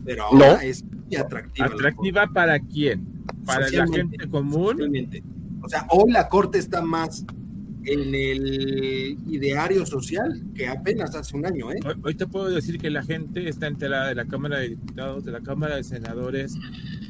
[0.05, 1.67] Pero ahora es muy atractiva.
[1.67, 3.25] ¿Atractiva para quién?
[3.45, 5.07] ¿Para la gente común?
[5.61, 7.25] O sea, hoy la corte está más
[7.85, 11.71] en el ideario social que apenas hace un año.
[11.71, 11.79] ¿eh?
[12.03, 15.31] Hoy, te puedo decir que la gente está enterada de la Cámara de Diputados, de
[15.31, 16.57] la Cámara de Senadores,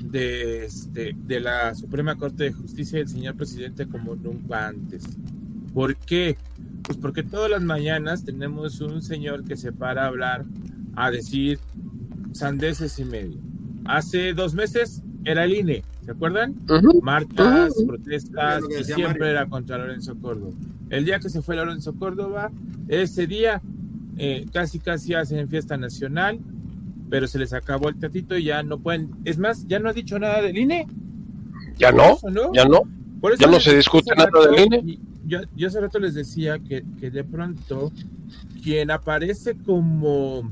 [0.01, 5.03] de, este, de la Suprema Corte de Justicia y del señor presidente como nunca antes.
[5.74, 6.38] ¿Por qué?
[6.84, 10.45] Pues porque todas las mañanas tenemos un señor que se para a hablar,
[10.95, 11.59] a decir
[12.34, 13.39] sandeces y medio.
[13.86, 16.55] Hace dos meses era el INE, ¿se acuerdan?
[17.03, 20.53] Marchas, protestas, y siempre era contra Lorenzo Córdoba.
[20.89, 22.51] El día que se fue Lorenzo Córdoba,
[22.88, 23.61] ese día
[24.17, 26.39] eh, casi casi hacen fiesta nacional,
[27.09, 29.11] pero se les acabó el tatito y ya no pueden.
[29.23, 30.88] Es más, ya no ha dicho nada del INE.
[31.77, 32.17] Ya no,
[32.53, 32.82] ya no.
[33.39, 34.99] ya no se discute nada del INE.
[35.27, 37.91] Yo, yo hace rato les decía que, que de pronto
[38.63, 40.51] quien aparece como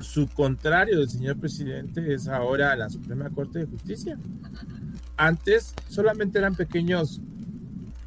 [0.00, 4.18] su contrario del señor presidente es ahora la Suprema Corte de Justicia.
[5.16, 7.20] Antes solamente eran pequeños,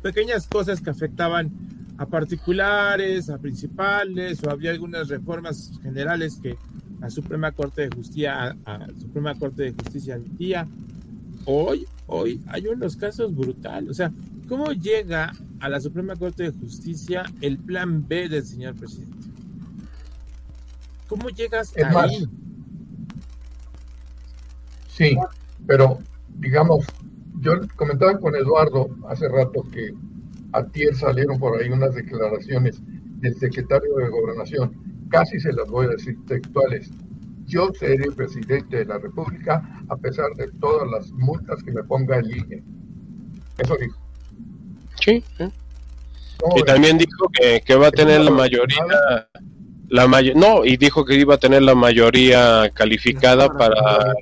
[0.02, 1.52] pequeñas cosas que afectaban
[1.98, 6.58] a particulares, a principales, o había algunas reformas generales que
[7.00, 10.68] la Suprema Corte de Justicia, a, Suprema Corte de Justicia admitía.
[11.46, 13.90] Hoy, hoy hay unos casos brutales.
[13.90, 14.12] O sea,
[14.48, 19.33] ¿cómo llega a la Suprema Corte de Justicia el plan B del señor presidente?
[21.08, 22.28] ¿Cómo llegas ahí?
[24.88, 25.18] sí,
[25.68, 26.00] pero
[26.40, 26.86] digamos,
[27.40, 29.94] yo comentaba con Eduardo hace rato que
[30.54, 32.80] a Tier salieron por ahí unas declaraciones
[33.24, 36.92] del secretario de Gobernación, casi se las voy a decir textuales.
[37.46, 42.18] Yo seré presidente de la República a pesar de todas las multas que me ponga
[42.18, 42.64] el INE.
[43.58, 44.00] Eso dijo.
[45.02, 45.24] Sí.
[46.56, 48.86] y también dijo que, que va a tener la mayoría
[49.94, 54.16] la no, y dijo que iba a tener la mayoría calificada para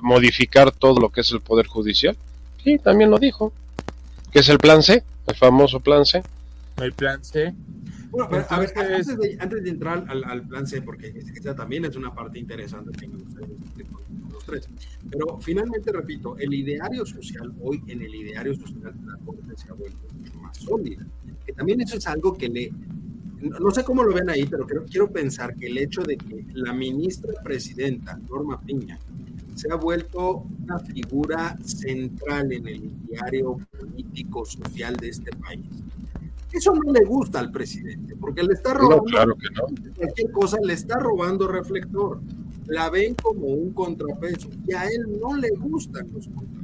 [0.00, 2.16] modificar todo lo que es el Poder Judicial.
[2.64, 3.52] Sí, también lo dijo.
[4.32, 6.22] Que es el plan C, el famoso plan C.
[6.78, 7.52] El plan C.
[8.10, 11.54] Bueno, pero a ver, antes de, antes de entrar al, al, plan C, porque esa
[11.54, 13.54] también es una parte interesante que me gustaría
[13.90, 14.66] con los tres.
[15.10, 19.74] Pero finalmente, repito, el ideario social, hoy en el ideario social la Corte se ha
[19.74, 21.04] vuelto mucho más sólida.
[21.44, 22.72] Que también eso es algo que le
[23.42, 26.46] no sé cómo lo ven ahí, pero creo, quiero pensar que el hecho de que
[26.54, 28.98] la ministra presidenta, Norma Piña,
[29.54, 35.66] se ha vuelto una figura central en el diario político social de este país.
[36.52, 39.94] Eso no le gusta al presidente, porque le está robando claro que no.
[39.96, 42.20] cualquier cosa, le está robando reflector.
[42.66, 46.61] La ven como un contrapeso y a él no le gustan los contrapesos.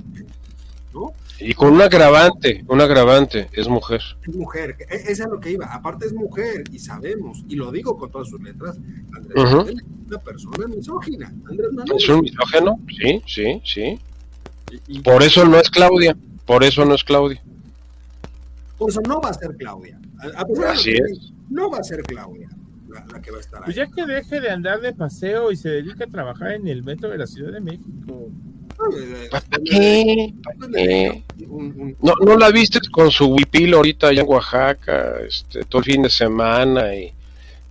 [1.40, 4.00] Y con un agravante, un agravante, es mujer.
[4.26, 5.66] Es mujer, esa es lo que iba.
[5.66, 8.76] Aparte es mujer y sabemos, y lo digo con todas sus letras,
[9.14, 11.28] Andrés Manuel es una persona misógina.
[11.48, 12.80] Andrés Manuel ¿Es un misógeno?
[12.88, 15.00] Sí, sí, sí.
[15.02, 17.40] por eso no es Claudia, por eso no es Claudia.
[18.76, 20.00] Por eso no va a ser Claudia.
[20.66, 21.32] Así es.
[21.48, 22.48] No va a ser Claudia.
[22.88, 23.84] La, que va a estar pues ahí.
[23.84, 26.82] Pues ya que deje de andar de paseo y se dedique a trabajar en el
[26.82, 28.30] metro de la Ciudad de México.
[29.30, 30.34] ¿Para qué?
[32.00, 36.02] No, ¿No la viste con su huipil ahorita allá en Oaxaca, este, todo el fin
[36.02, 37.12] de semana y,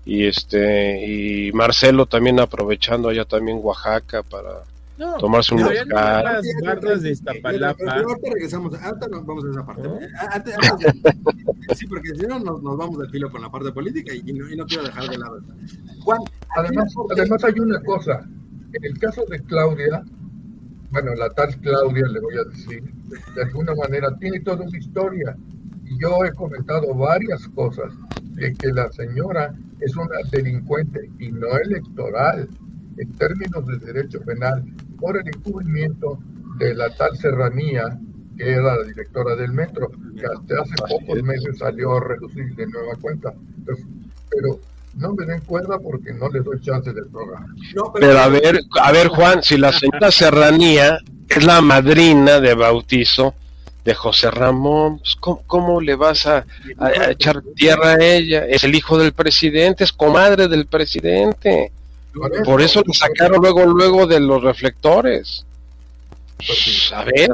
[0.05, 4.63] y este y Marcelo también aprovechando allá también Oaxaca para
[5.19, 5.89] tomarse un mezcal.
[6.63, 7.83] Barras de Iztapalapa.
[7.91, 9.89] Ahorita regresamos, ahorita vamos a esa parte.
[10.31, 10.55] Antes,
[11.75, 14.49] sí, porque si no nos, nos, vamos del filo con la parte política y, no,
[14.49, 15.39] y no quiero dejar de lado.
[16.01, 16.19] Juan,
[16.55, 18.25] además, además hay una cosa,
[18.73, 20.03] en el caso de Claudia,
[21.01, 22.81] bueno, la tal Claudia, le voy a decir,
[23.35, 25.35] de alguna manera tiene toda una historia.
[25.85, 27.93] Y yo he comentado varias cosas
[28.33, 32.49] de que la señora es una delincuente y no electoral
[32.97, 34.63] en términos de derecho penal
[34.99, 36.17] por el encubrimiento
[36.57, 37.99] de la tal Serranía,
[38.35, 42.65] que era la directora del metro, que hasta hace pocos meses salió a reducir de
[42.65, 43.33] nueva cuenta.
[44.31, 44.59] pero
[44.97, 47.47] no me den cuerda porque no les doy chance del programa.
[47.93, 48.19] pero...
[48.19, 53.35] a ver, a ver Juan, si la señora Serranía es la madrina de bautizo
[53.85, 56.45] de José Ramón, pues, ¿cómo, le vas a,
[57.09, 58.45] echar tierra a ella?
[58.45, 61.71] Es el hijo del presidente, es comadre del presidente.
[62.43, 65.45] Por eso lo sacaron luego, luego de los reflectores.
[66.37, 67.29] Pues a ver.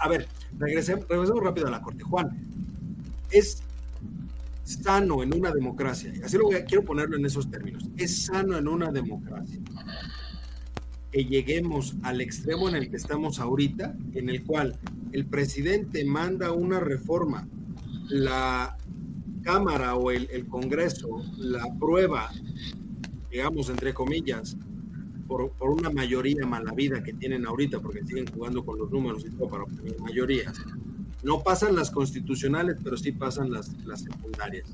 [0.00, 0.26] A ver,
[0.58, 2.02] regresemos, regresemos rápido a la corte.
[2.04, 2.30] Juan,
[3.30, 3.62] es
[4.70, 8.56] sano en una democracia, así lo voy a, quiero ponerlo en esos términos, es sano
[8.56, 9.60] en una democracia
[11.10, 14.78] que lleguemos al extremo en el que estamos ahorita, en el cual
[15.12, 17.48] el presidente manda una reforma,
[18.08, 18.76] la
[19.42, 22.30] Cámara o el, el Congreso la aprueba,
[23.30, 24.56] digamos, entre comillas,
[25.26, 29.24] por, por, una mayoría mala vida que tienen ahorita, porque siguen jugando con los números
[29.24, 30.60] y todo para obtener mayorías
[31.22, 34.68] no pasan las constitucionales, pero sí pasan las, las secundarias.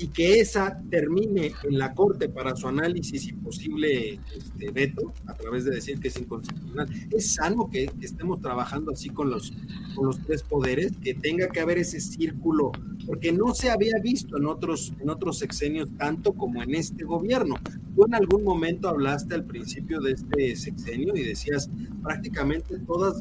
[0.00, 5.34] Y que esa termine en la Corte para su análisis y posible este, veto, a
[5.34, 6.88] través de decir que es inconstitucional.
[7.10, 9.52] Es sano que, estemos trabajando así con los,
[9.96, 12.70] con los tres poderes, que tenga que haber ese círculo,
[13.06, 17.56] porque no se había visto en otros, en otros sexenios tanto como en este gobierno.
[17.96, 21.68] Tú en algún momento hablaste al principio de este sexenio y decías
[22.04, 23.20] prácticamente todas,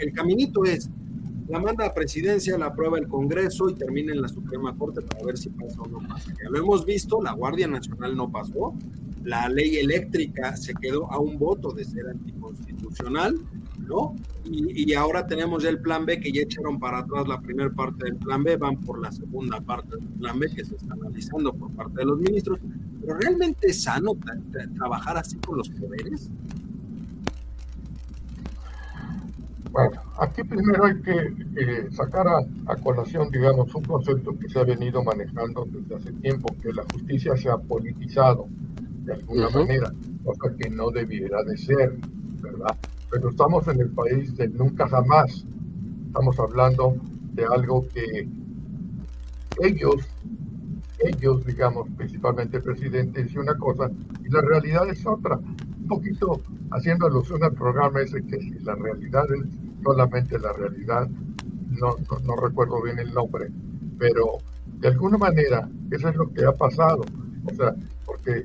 [0.00, 0.88] el caminito es
[1.50, 5.24] la manda a presidencia, la aprueba el Congreso y termina en la Suprema Corte para
[5.24, 6.32] ver si pasa o no pasa.
[6.40, 8.72] Ya lo hemos visto, la Guardia Nacional no pasó,
[9.24, 13.34] la ley eléctrica se quedó a un voto de ser anticonstitucional,
[13.78, 14.14] ¿no?
[14.44, 18.04] Y, ahora tenemos ya el plan B, que ya echaron para atrás la primera parte
[18.04, 21.52] del plan B, van por la segunda parte del plan B que se está analizando
[21.52, 22.60] por parte de los ministros.
[23.00, 24.12] Pero ¿realmente es sano
[24.76, 26.30] trabajar así con los poderes?
[29.70, 34.64] Bueno, aquí primero hay que eh, sacar a, colación, digamos, un concepto que se ha
[34.64, 38.48] venido manejando desde hace tiempo, que la justicia se ha politizado
[39.04, 39.92] de alguna manera,
[40.24, 41.96] cosa que no debiera de ser,
[42.42, 42.76] ¿verdad?
[43.10, 45.46] Pero estamos en el país de nunca jamás.
[46.06, 46.96] Estamos hablando
[47.32, 48.28] de algo que
[49.62, 50.08] ellos,
[50.98, 53.88] ellos, digamos, principalmente el presidente, dice una cosa
[54.24, 55.38] y la realidad es otra
[55.90, 56.40] poquito
[56.70, 59.42] haciendo alusión al programa ese que si la realidad es
[59.82, 61.08] solamente la realidad,
[61.70, 63.50] no, recuerdo bien el nombre,
[63.98, 64.38] pero
[64.78, 67.02] de alguna manera eso es lo que ha pasado.
[67.44, 68.44] O sea, porque,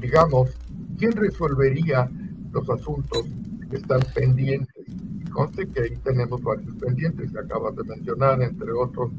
[0.00, 0.50] digamos,
[0.98, 2.10] ¿quién resolvería
[2.52, 3.24] los asuntos
[3.70, 4.84] que están pendientes?
[5.32, 9.10] Conste que ahí tenemos varios pendientes que acabas de mencionar, entre otros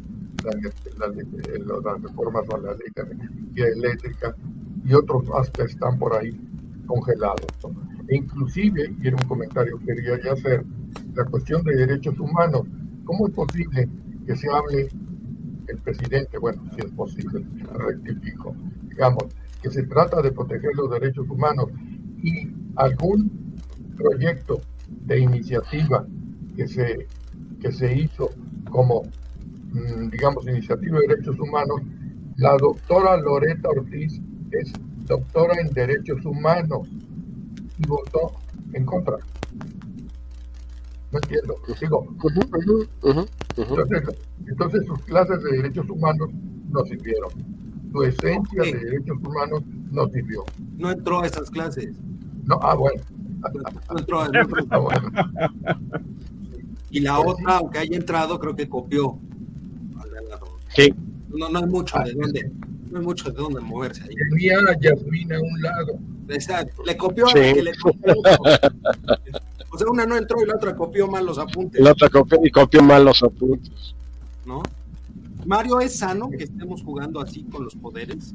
[0.44, 4.36] la, las reformas a la ley de energía eléctrica
[4.84, 6.40] y otros hasta están por ahí
[6.88, 7.46] congelados.
[8.10, 10.64] E inclusive, y era un comentario que quería ya hacer,
[11.14, 12.64] la cuestión de derechos humanos.
[13.04, 13.90] ¿Cómo es posible
[14.26, 14.90] que se hable
[15.68, 18.56] el presidente, bueno, si es posible, rectifico,
[18.90, 19.26] digamos,
[19.62, 21.70] que se trata de proteger los derechos humanos
[22.24, 23.56] y algún
[23.98, 24.62] proyecto
[25.06, 26.06] de iniciativa
[26.56, 27.08] que se,
[27.60, 28.30] que se hizo
[28.70, 29.04] como,
[29.72, 31.82] mm, digamos, iniciativa de derechos humanos,
[32.38, 34.72] la doctora Loreta Ortiz es
[35.06, 36.88] doctora en Derechos Humanos
[37.78, 38.32] y votó
[38.74, 39.18] en contra.
[41.12, 41.56] No entiendo.
[41.80, 42.16] Digo,
[44.46, 46.30] entonces, sus clases de derechos humanos
[46.70, 47.30] no sirvieron.
[47.92, 50.44] Su esencia de derechos humanos no sirvió.
[50.78, 51.96] No entró a esas clases.
[52.44, 53.02] No, ah, bueno.
[53.90, 54.30] No entró, a
[54.70, 55.12] ah, bueno.
[56.90, 59.18] Y la pues otra, aunque haya entrado, creo que copió.
[60.76, 60.94] Sí.
[61.30, 62.52] No, no hay mucho ah, de dónde
[62.92, 64.16] no hay mucho de dónde moverse ahí.
[64.30, 66.00] Tenía a Yasmina a un lado.
[66.30, 66.84] Exacto.
[66.86, 68.14] Le copió a la que le copió.
[69.70, 71.82] o sea, una no entró y la otra copió mal los apuntes.
[71.82, 73.96] La otra copió y copió mal los apuntes.
[74.46, 74.64] ¿No?
[75.46, 78.34] Mario, ¿es sano que estemos jugando así con los poderes?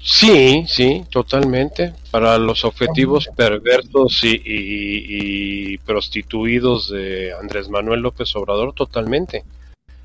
[0.00, 1.94] Sí, sí, totalmente.
[2.10, 9.44] Para los objetivos perversos y, y, prostituidos de Andrés Manuel López Obrador, totalmente.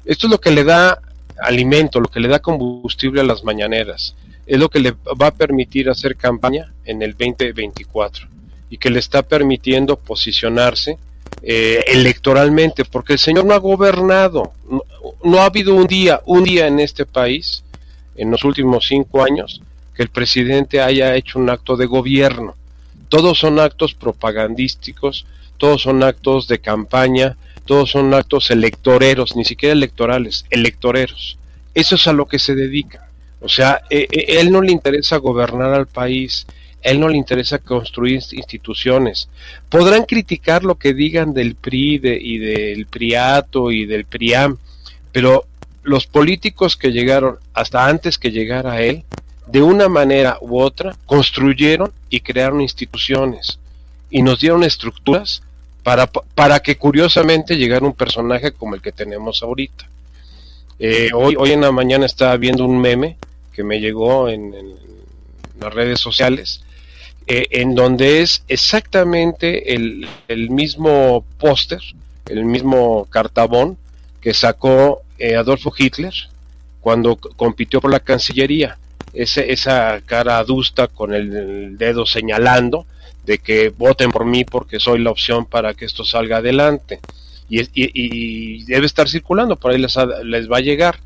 [0.06, 1.00] Esto es lo que le da
[1.44, 4.16] alimento, lo que le da combustible a las mañaneras,
[4.46, 8.28] es lo que le va a permitir hacer campaña en el 2024
[8.70, 10.98] y que le está permitiendo posicionarse
[11.42, 14.54] eh, electoralmente, porque el señor no ha gobernado,
[15.24, 17.64] no, ha habido un día, un día en este país,
[18.16, 19.62] en los últimos cinco años,
[19.94, 22.56] que el presidente haya hecho un acto de gobierno.
[23.10, 25.26] Todos son actos propagandísticos,
[25.58, 31.38] todos son actos de campaña, todos son actos electoreros, ni siquiera electorales, electoreros.
[31.74, 33.10] Eso es a lo que se dedica.
[33.40, 36.46] O sea, e, e, él no le interesa gobernar al país,
[36.82, 39.30] él no le interesa construir instituciones.
[39.70, 44.58] Podrán criticar lo que digan del PRI y del PRIATO y del PRIAM,
[45.12, 45.46] pero
[45.84, 49.04] los políticos que llegaron hasta antes que llegara él,
[49.48, 53.60] de una manera u otra, construyeron y crearon instituciones
[54.10, 55.42] y nos dieron estructuras
[55.84, 59.88] para, para que curiosamente llegara un personaje como el que tenemos ahorita.
[60.80, 63.18] Eh, hoy, hoy en la mañana estaba viendo un meme
[63.52, 64.54] que me llegó en,
[65.60, 66.64] las redes sociales,
[67.28, 71.80] eh, en donde es exactamente el, el mismo póster,
[72.26, 73.78] el mismo cartabón
[74.20, 76.14] que sacó eh, Adolfo Hitler
[76.82, 78.78] cuando compitió por la Cancillería.
[79.14, 82.88] Ese, esa cara adusta con el dedo señalando
[83.26, 87.00] de que voten por mí porque soy la opción para que esto salga adelante.
[87.50, 90.98] Y, y, debe estar circulando, por ahí les, les, va a llegar.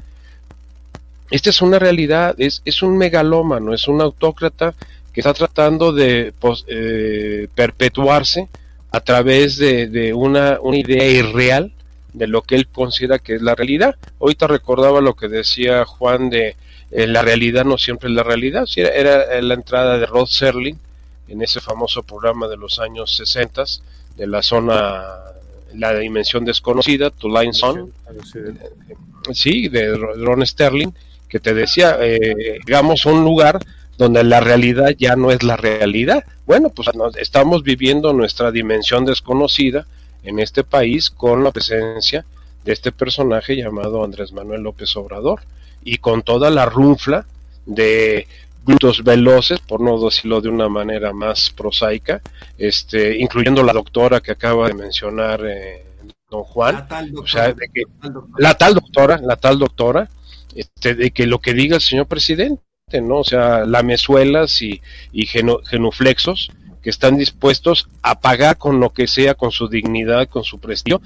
[1.30, 4.74] Esta es una realidad, es, es un megalómano, es un autócrata
[5.12, 8.48] que está tratando de pues, eh, perpetuarse
[8.92, 11.74] a través de, una, una, idea irreal
[12.14, 13.96] de lo que él considera que es la realidad.
[14.22, 16.56] Ahorita recordaba lo que decía Juan de
[16.92, 20.78] eh, la realidad no siempre es la realidad, era, era la entrada de Rod Serling
[21.28, 23.64] en ese famoso programa de los años 60
[24.16, 25.04] de la zona,
[25.74, 27.90] la dimensión desconocida, To Line Zone,
[29.34, 30.92] sí, de Ron Sterling,
[31.28, 33.60] que te decía, eh, digamos, un lugar
[33.98, 36.24] donde la realidad ya no es la realidad.
[36.46, 39.86] Bueno, pues estamos viviendo nuestra dimensión desconocida
[40.24, 42.26] en este país con la presencia
[42.64, 45.42] de este personaje llamado Andrés Manuel López Obrador
[45.84, 47.26] y con toda la runfla
[47.66, 48.28] de
[48.68, 52.22] glutos veloces, por no decirlo de una manera más prosaica,
[52.58, 55.86] este, incluyendo la doctora que acaba de mencionar eh,
[56.30, 57.84] don Juan, la tal doctora, o sea, de que,
[58.38, 60.10] la tal doctora, la tal doctora,
[60.54, 62.62] este, de que lo que diga el señor presidente,
[63.02, 63.20] ¿no?
[63.20, 64.82] O sea, lamezuelas y,
[65.14, 66.52] y genuflexos
[66.82, 71.02] que están dispuestos a pagar con lo que sea, con su dignidad, con su prestigio.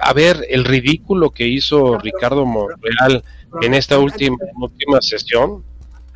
[0.00, 3.24] A ver, el ridículo que hizo Ricardo Monreal
[3.62, 5.64] en esta última, última sesión,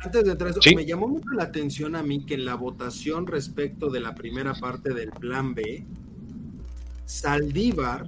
[0.03, 3.89] antes de entrar, me llamó mucho la atención a mí que en la votación respecto
[3.89, 5.85] de la primera parte del plan B,
[7.05, 8.07] Saldívar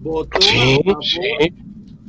[0.00, 0.38] votó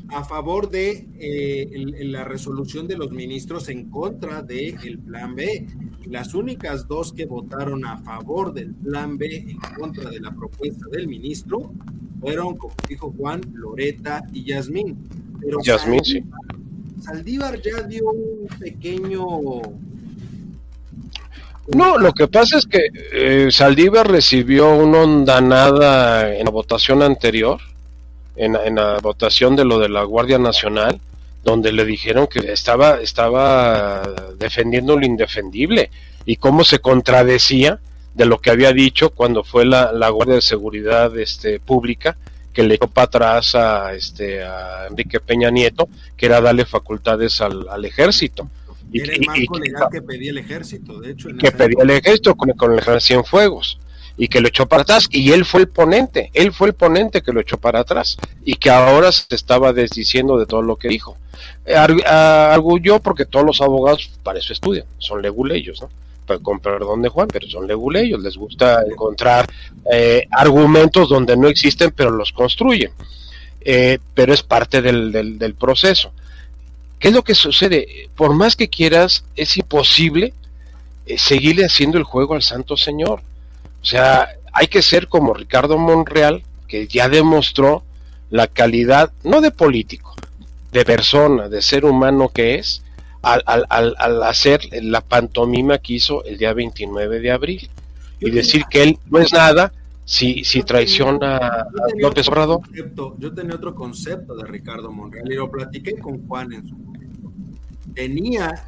[0.10, 5.66] a, favor, de eh, la resolución de los ministros en contra del el plan B.
[6.06, 10.86] Las únicas dos que votaron a favor del plan B en contra de la propuesta
[10.92, 11.74] del ministro
[12.20, 14.98] fueron, como dijo Juan, Loreta y Yasmín.
[15.40, 16.24] Pero Yasmín, sí
[17.02, 19.26] Saldívar ya dio un pequeño...
[21.68, 27.60] No, lo que pasa es que eh, Saldívar recibió una ondanada en la votación anterior,
[28.36, 31.00] en, la votación de lo de la Guardia Nacional,
[31.44, 34.02] donde le dijeron que estaba, estaba
[34.40, 35.92] defendiendo lo indefendible
[36.26, 37.80] y cómo se contradecía
[38.16, 42.18] de lo que había dicho cuando fue la, la Guardia de Seguridad este, Pública
[42.54, 45.88] que le echó para atrás a, este, a Enrique Peña Nieto,
[46.18, 48.50] que era darle facultades al, ejército.
[48.92, 51.30] Y, era el marco legal que pedía el ejército, de hecho.
[51.38, 53.80] que pedía el ejército con, con el ejército fuegos
[54.20, 57.22] y que lo echó para atrás y él fue el ponente, él fue el ponente
[57.22, 60.90] que lo echó para atrás y que ahora se estaba desdiciendo de todo lo que
[60.90, 61.18] dijo.
[61.66, 65.90] Eh, arguyó porque todos los abogados para eso estudian, son leguleyos, ¿no?
[66.38, 69.50] Con perdón de Juan, pero son leguleyos, les gusta encontrar
[69.92, 72.92] eh, argumentos donde no existen, pero los construyen.
[73.62, 76.14] Eh, pero es parte del, del, proceso.
[76.98, 78.10] ¿Qué es lo que sucede?
[78.16, 80.34] Por más que quieras, es imposible
[81.06, 83.22] eh, seguirle haciendo el juego al Santo Señor.
[83.82, 87.84] O sea, hay que ser como Ricardo Monreal, que ya demostró
[88.30, 90.16] la calidad, no de político,
[90.72, 92.84] de persona, de ser humano que es,
[93.22, 97.70] al, al, al, hacer la pantomima que hizo el día 29 de abril
[98.20, 99.72] y decir que él no es nada
[100.06, 101.68] si, si traiciona a
[101.98, 102.62] López Obrador.
[103.20, 107.32] Yo tenía otro concepto de Ricardo Monreal y lo platiqué con Juan en su momento.
[107.94, 108.66] Tenía,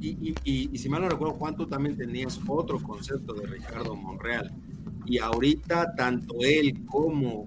[0.00, 3.96] y, y, y, si mal no recuerdo, Juan, tú también tenías otro concepto de Ricardo
[3.96, 4.52] Monreal.
[5.06, 7.44] Y ahorita, tanto él como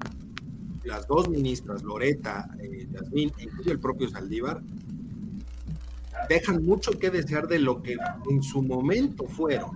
[0.83, 4.61] las dos ministras, Loreta, eh, Yasmín, incluso el propio Saldívar,
[6.29, 7.97] dejan mucho que desear de lo que
[8.29, 9.71] en su momento fueron.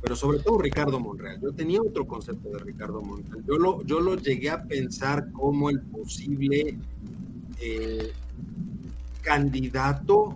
[0.00, 1.40] Pero sobre todo Ricardo Monreal.
[1.40, 3.44] Yo tenía otro concepto de Ricardo Monreal.
[3.46, 6.78] Yo lo, yo lo llegué a pensar como el posible
[7.60, 8.12] eh,
[9.22, 10.34] candidato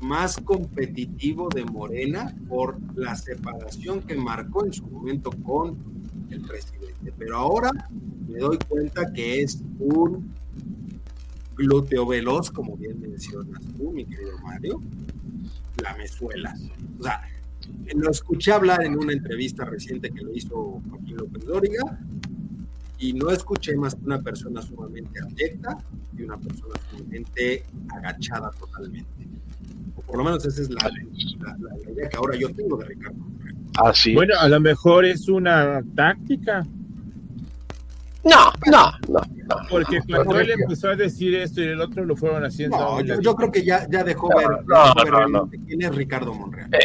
[0.00, 5.76] más competitivo de Morena por la separación que marcó en su momento con
[6.30, 7.12] el presidente.
[7.16, 7.70] Pero ahora
[8.28, 10.32] me doy cuenta que es un
[11.56, 14.80] glúteo veloz, como bien mencionas tú, mi querido Mario,
[15.82, 16.54] la mezuela.
[16.98, 17.22] O sea,
[17.94, 21.98] lo escuché hablar en una entrevista reciente que lo hizo Joaquín López Dóriga
[22.98, 25.78] y no escuché más que una persona sumamente abyecta
[26.16, 29.28] y una persona sumamente agachada totalmente.
[29.96, 30.90] O por lo menos esa es la,
[31.90, 33.18] idea que ahora yo tengo de Ricardo.
[33.76, 34.14] Así.
[34.14, 36.64] Bueno, a lo mejor es una táctica
[38.24, 39.56] no, no, no.
[39.68, 42.76] Porque cuando él empezó a decir esto y el otro lo fueron haciendo.
[42.76, 44.46] No, yo, creo que ya, ya dejó ver,
[45.66, 46.70] quién es Ricardo Monreal.
[46.72, 46.78] Eh,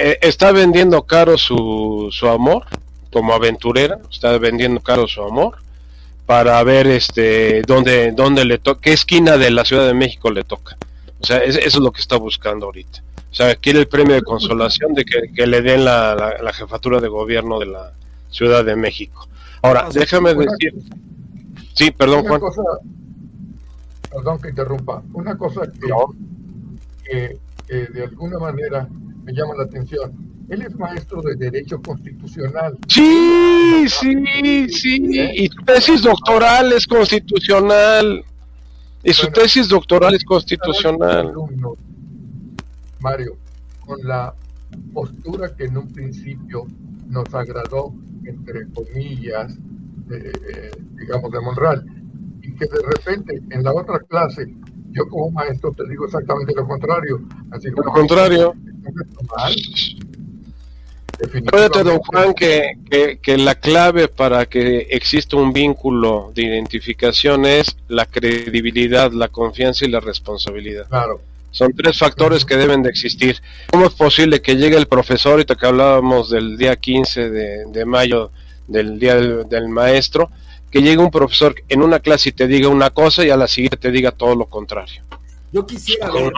[0.00, 2.64] eh, está vendiendo caro su, su amor
[3.12, 5.58] como aventurera, está vendiendo caro su amor
[6.26, 10.44] para ver este dónde, dónde le toca, qué esquina de la Ciudad de México le
[10.44, 10.76] toca.
[11.20, 13.02] O sea, eso es lo que está buscando ahorita.
[13.30, 17.00] O sea, quiere el premio de consolación de que, que le den la, la jefatura
[17.00, 17.92] de gobierno de la
[18.30, 19.28] Ciudad de México.
[19.62, 20.74] Ahora, déjame decir.
[21.74, 22.40] Sí, perdón, Juan.
[24.10, 25.02] perdón que interrumpa.
[25.12, 27.38] Una cosa que,
[27.68, 28.88] de alguna manera
[29.24, 30.12] me llama la atención.
[30.48, 32.78] Él es maestro de Derecho Constitucional.
[32.88, 34.96] Sí, sí, sí.
[35.34, 38.24] Y su tesis doctoral es constitucional.
[39.02, 41.32] Y su tesis doctoral es constitucional.
[43.00, 43.36] Mario,
[43.84, 44.34] con la
[44.92, 46.66] postura que en un principio
[47.08, 47.92] nos agradó
[48.24, 49.56] entre comillas,
[50.96, 51.84] digamos, de Monreal,
[52.42, 54.46] y que de repente en la otra clase,
[54.90, 57.20] yo como maestro te digo exactamente lo contrario.
[57.50, 58.54] Así lo contrario.
[61.46, 67.76] Acuérdate, don Juan, que, que, la clave para que exista un vínculo de identificación es
[67.88, 70.86] la credibilidad, la confianza y la responsabilidad.
[70.88, 71.20] Claro.
[71.50, 73.36] Son tres factores que deben de existir.
[73.70, 78.30] ¿Cómo es posible que llegue el profesor, ahorita que hablábamos del día 15 de, mayo,
[78.66, 80.30] del día del, maestro,
[80.70, 83.48] que llegue un profesor en una clase y te diga una cosa y a la
[83.48, 85.02] siguiente te diga todo lo contrario?
[85.50, 86.30] Yo quisiera ver,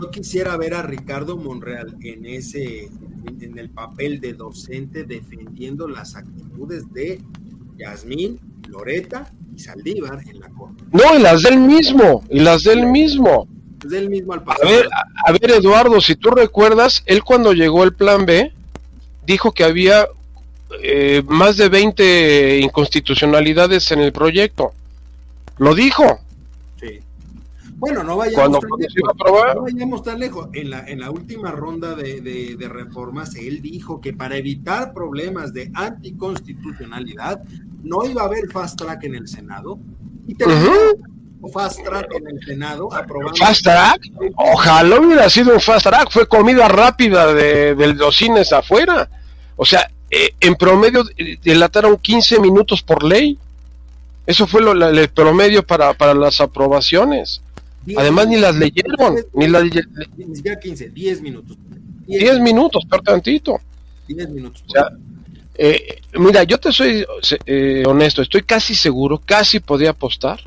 [0.00, 2.88] yo quisiera ver a Ricardo Monreal en ese,
[3.40, 7.20] en el papel de docente defendiendo las actitudes de
[7.76, 10.82] Yasmín, Loreta y Saldívar en la corte.
[10.92, 13.46] No, y las del mismo, y las del mismo.
[13.84, 14.88] Del mismo al A ver,
[15.26, 18.52] a, ver, Eduardo, si tú recuerdas, él cuando llegó el plan B,
[19.24, 20.08] dijo que había
[20.82, 24.72] eh, más de 20 inconstitucionalidades en el proyecto.
[25.58, 26.20] Lo dijo.
[26.80, 27.00] Sí.
[27.76, 30.48] Bueno, no vayamos, tan, lejos, no vayamos tan lejos.
[30.52, 35.52] En la, en la última ronda de, de, reformas, él dijo que para evitar problemas
[35.52, 37.40] de anticonstitucionalidad
[37.84, 39.78] no iba a haber fast track en el Senado.
[40.26, 40.34] Y
[41.52, 42.88] fast track en el Senado
[43.38, 44.00] Fast track,
[44.36, 49.08] ojalá hubiera sido un fast track, fue comida rápida de, los cines afuera.
[49.56, 51.04] O sea, eh, en promedio
[51.42, 53.38] delataron 15 minutos por ley.
[54.26, 57.40] Eso fue lo, el promedio para, para las aprobaciones.
[57.96, 59.16] Además, ni las leyeron.
[59.32, 61.56] ni las, ni siquiera 15, 10 minutos.
[62.06, 63.60] 10, minutos, per tantito.
[64.08, 64.62] 10 minutos.
[64.66, 64.88] O sea,
[65.54, 67.04] eh, mira, yo te soy
[67.46, 70.40] eh, honesto, estoy casi seguro, casi podía apostar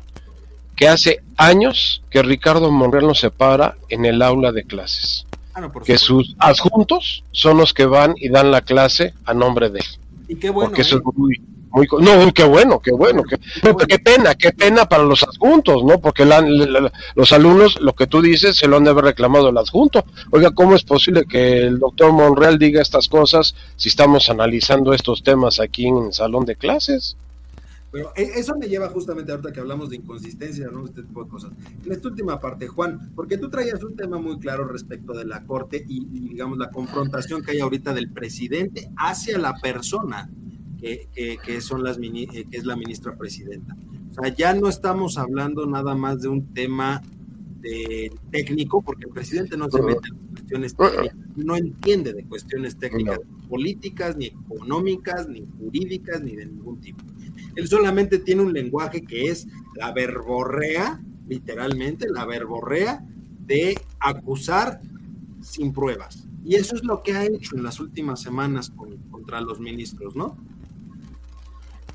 [0.82, 5.24] que hace años que Ricardo Monreal nos separa en el aula de clases.
[5.54, 9.78] Ah, que sus adjuntos son los que van y dan la clase a nombre de
[9.78, 9.86] él.
[10.26, 10.70] Y qué bueno.
[10.70, 11.04] Porque eso es ¿eh?
[11.14, 13.38] muy, muy, no, qué bueno, qué bueno, qué,
[13.86, 16.00] qué, pena, qué pena para los adjuntos, ¿no?
[16.00, 16.24] Porque
[17.14, 20.04] los alumnos, lo que tú dices, se lo han de haber reclamado el adjunto.
[20.32, 25.22] Oiga, ¿cómo es posible que el doctor Monreal diga estas cosas si estamos analizando estos
[25.22, 27.16] temas aquí en el salón de clases?
[27.92, 30.86] Pero e, eso me lleva justamente ahorita que hablamos de inconsistencia, ¿no?
[30.86, 31.52] Este tipo de cosas.
[31.84, 35.44] En esta última parte, Juan, porque tú traías un tema muy claro respecto de la
[35.44, 40.30] Corte y, digamos, la confrontación que hay ahorita del presidente hacia la persona
[40.80, 41.08] que,
[41.44, 43.76] que, son las eh, que es la ministra presidenta.
[44.10, 47.02] O sea, ya no estamos hablando nada más de un tema
[47.60, 52.76] de técnico, porque el presidente no se mete en cuestiones técnicas, no entiende de cuestiones
[52.76, 57.04] técnicas políticas, ni económicas, ni jurídicas, ni de ningún tipo.
[57.54, 59.46] Él solamente tiene un lenguaje que es
[59.76, 63.04] la verborrea, literalmente, la verborrea
[63.46, 64.80] de acusar
[65.40, 66.26] sin pruebas.
[66.44, 68.72] Y eso es lo que ha hecho en las últimas semanas
[69.10, 70.36] contra los ministros, ¿no?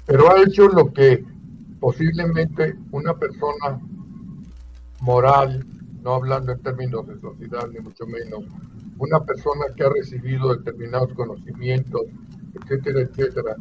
[0.05, 1.25] Pero ha hecho lo que
[1.79, 3.81] posiblemente una persona
[5.01, 5.65] moral,
[6.01, 8.45] no hablando en términos de sociedad ni mucho menos,
[8.97, 12.03] una persona que ha recibido determinados conocimientos,
[12.53, 13.55] etcétera, etcétera,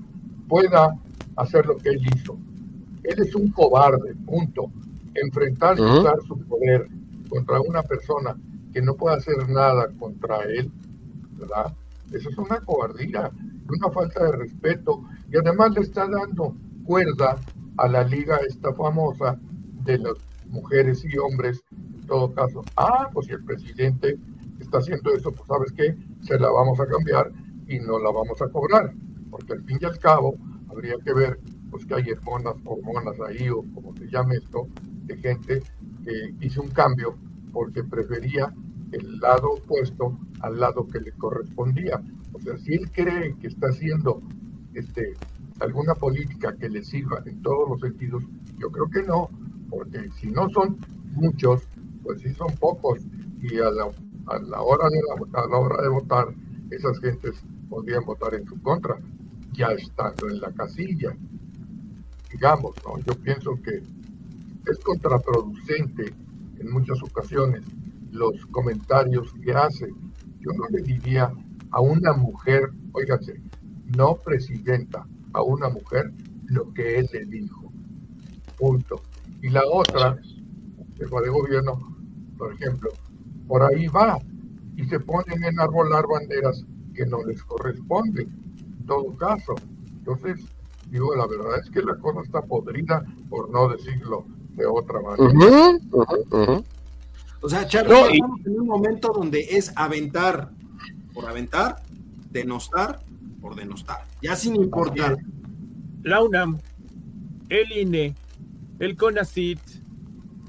[0.49, 0.97] pueda
[1.37, 2.37] hacer lo que él hizo.
[3.03, 4.71] Él es un cobarde, punto.
[5.15, 6.89] Enfrentarse y usar su poder
[7.29, 8.37] contra una persona
[8.73, 10.71] que no puede hacer nada contra él,
[11.39, 11.75] ¿verdad?
[12.13, 13.31] Eso es una cobardía,
[13.69, 17.37] una falta de respeto y además le está dando cuerda
[17.79, 19.39] a la liga esta famosa
[19.85, 20.15] de las
[20.49, 22.65] mujeres y hombres, en todo caso.
[22.77, 24.19] Ah, pues si el presidente
[24.61, 27.33] está haciendo eso, pues sabes qué, se la vamos a cambiar
[27.67, 28.93] y no la vamos a cobrar,
[29.31, 30.37] porque al fin y al cabo
[30.77, 34.69] habría que ver pues que hay hormonas, hormonas ahí o como se llame esto,
[35.05, 35.63] de gente
[36.05, 37.17] que hizo un cambio
[37.53, 38.53] porque prefería
[38.93, 42.01] el lado opuesto al lado que le correspondía.
[42.33, 44.23] O sea, si él cree que está haciendo
[44.75, 45.15] este,
[45.61, 48.23] alguna política que le sirva en todos los sentidos,
[48.59, 49.31] yo creo que no,
[49.71, 50.77] porque si no son
[51.15, 51.67] muchos,
[52.03, 53.01] pues sí son pocos,
[53.41, 53.85] y a la,
[54.27, 55.01] a la hora, de
[55.33, 56.27] a la hora de votar,
[56.71, 59.01] esas gentes podrían votar en su contra
[59.57, 61.17] ya estando en la casilla.
[62.31, 62.99] Digamos, ¿no?
[62.99, 63.83] Yo pienso que
[64.71, 66.13] es contraproducente
[66.59, 67.63] en muchas ocasiones
[68.11, 69.89] los comentarios que hace.
[70.41, 71.33] Yo no le diría
[71.71, 73.41] a una mujer, oígase,
[73.97, 76.13] no presidenta, a una mujer
[76.47, 77.73] lo que él le dijo.
[78.59, 79.03] Punto.
[79.43, 80.19] Y la otra,
[80.97, 81.97] jefa de gobierno,
[82.37, 82.91] por ejemplo,
[83.47, 84.19] por ahí va
[84.77, 88.46] y se ponen en arbolar banderas que no les corresponden
[88.87, 89.55] todo caso.
[89.99, 90.45] Entonces,
[90.91, 94.25] digo, la verdad es que la cosa está podrida, por no decirlo
[94.55, 95.79] de otra manera.
[97.41, 100.51] O sea, Charlie, estamos en un momento donde es aventar
[101.13, 101.83] por aventar,
[102.31, 103.01] denostar
[103.41, 105.17] por denostar, ya sin importar.
[106.03, 106.59] La UNAM,
[107.49, 108.15] el INE,
[108.79, 109.61] el CONACIT,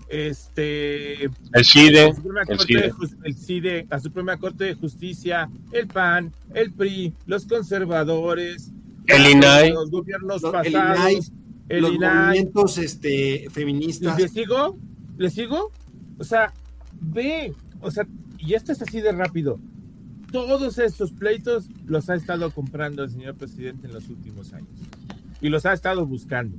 [0.10, 2.14] este el CIDE,
[2.48, 2.94] el CIDE.
[3.24, 8.72] el CIDE, la Suprema Corte de Justicia, el PAN, el PRI, los conservadores,
[9.08, 11.32] el INAI, los gobiernos pasados,
[11.70, 14.20] el los movimientos este, feministas.
[14.20, 14.78] ¿Le sigo?
[15.18, 15.72] ¿Le sigo?
[16.18, 16.54] O sea,
[17.00, 19.60] ve, o sea, y esto es así de rápido.
[20.32, 24.80] Todos estos pleitos los ha estado comprando el señor presidente en los últimos años.
[25.42, 26.58] Y los ha estado buscando.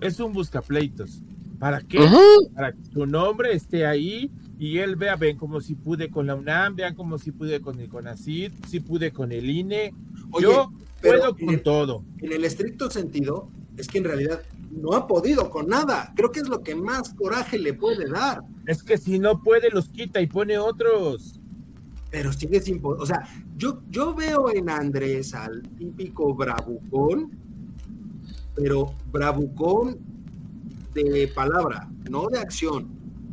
[0.00, 1.22] Es un buscapleitos.
[1.62, 2.00] ¿Para qué?
[2.56, 6.34] Para que su nombre esté ahí y él vea, ven como si pude con la
[6.34, 9.94] UNAM, vean como si pude con el CONACID, si pude con el INE.
[10.40, 12.04] Yo puedo con todo.
[12.18, 14.42] En el estricto sentido, es que en realidad
[14.72, 16.12] no ha podido con nada.
[16.16, 18.42] Creo que es lo que más coraje le puede dar.
[18.66, 21.38] Es que si no puede, los quita y pone otros.
[22.10, 23.22] Pero sigue sin O sea,
[23.56, 27.30] yo, yo veo en Andrés al típico bravucón,
[28.56, 30.11] pero bravucón
[30.94, 32.88] de palabra, no de acción.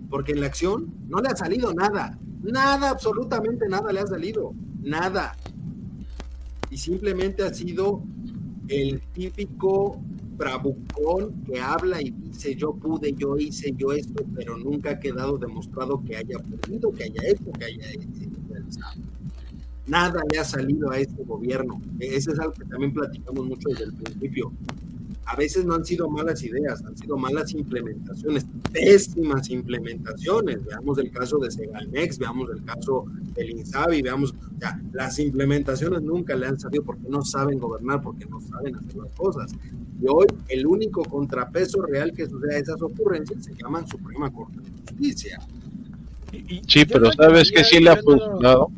[0.10, 2.18] Porque en la acción no le ha salido nada.
[2.41, 4.53] Nada, absolutamente nada le ha salido.
[4.82, 5.36] Nada.
[6.72, 8.03] Y simplemente ha sido
[8.68, 9.99] el típico
[10.38, 15.38] bravucón que habla y dice yo pude, yo hice, yo esto, pero nunca ha quedado
[15.38, 17.86] demostrado que haya podido, que haya hecho, que haya
[18.49, 19.01] realizado.
[19.86, 21.82] Nada le ha salido a este gobierno.
[21.99, 24.51] Ese es algo que también platicamos mucho desde el principio
[25.30, 30.65] a veces no han sido malas ideas, han sido malas implementaciones, pésimas implementaciones.
[30.65, 33.05] Veamos el caso de Segalmex, veamos el caso
[33.36, 38.25] del Insabi, veamos, ya, las implementaciones nunca le han salido porque no saben gobernar, porque
[38.25, 39.51] no saben hacer las cosas.
[40.01, 44.57] Y hoy el único contrapeso real que sucede a esas ocurrencias se llama Suprema Corte
[44.61, 45.39] de Justicia.
[46.67, 48.71] sí, pero ¿sabes que sí le ha funcionado?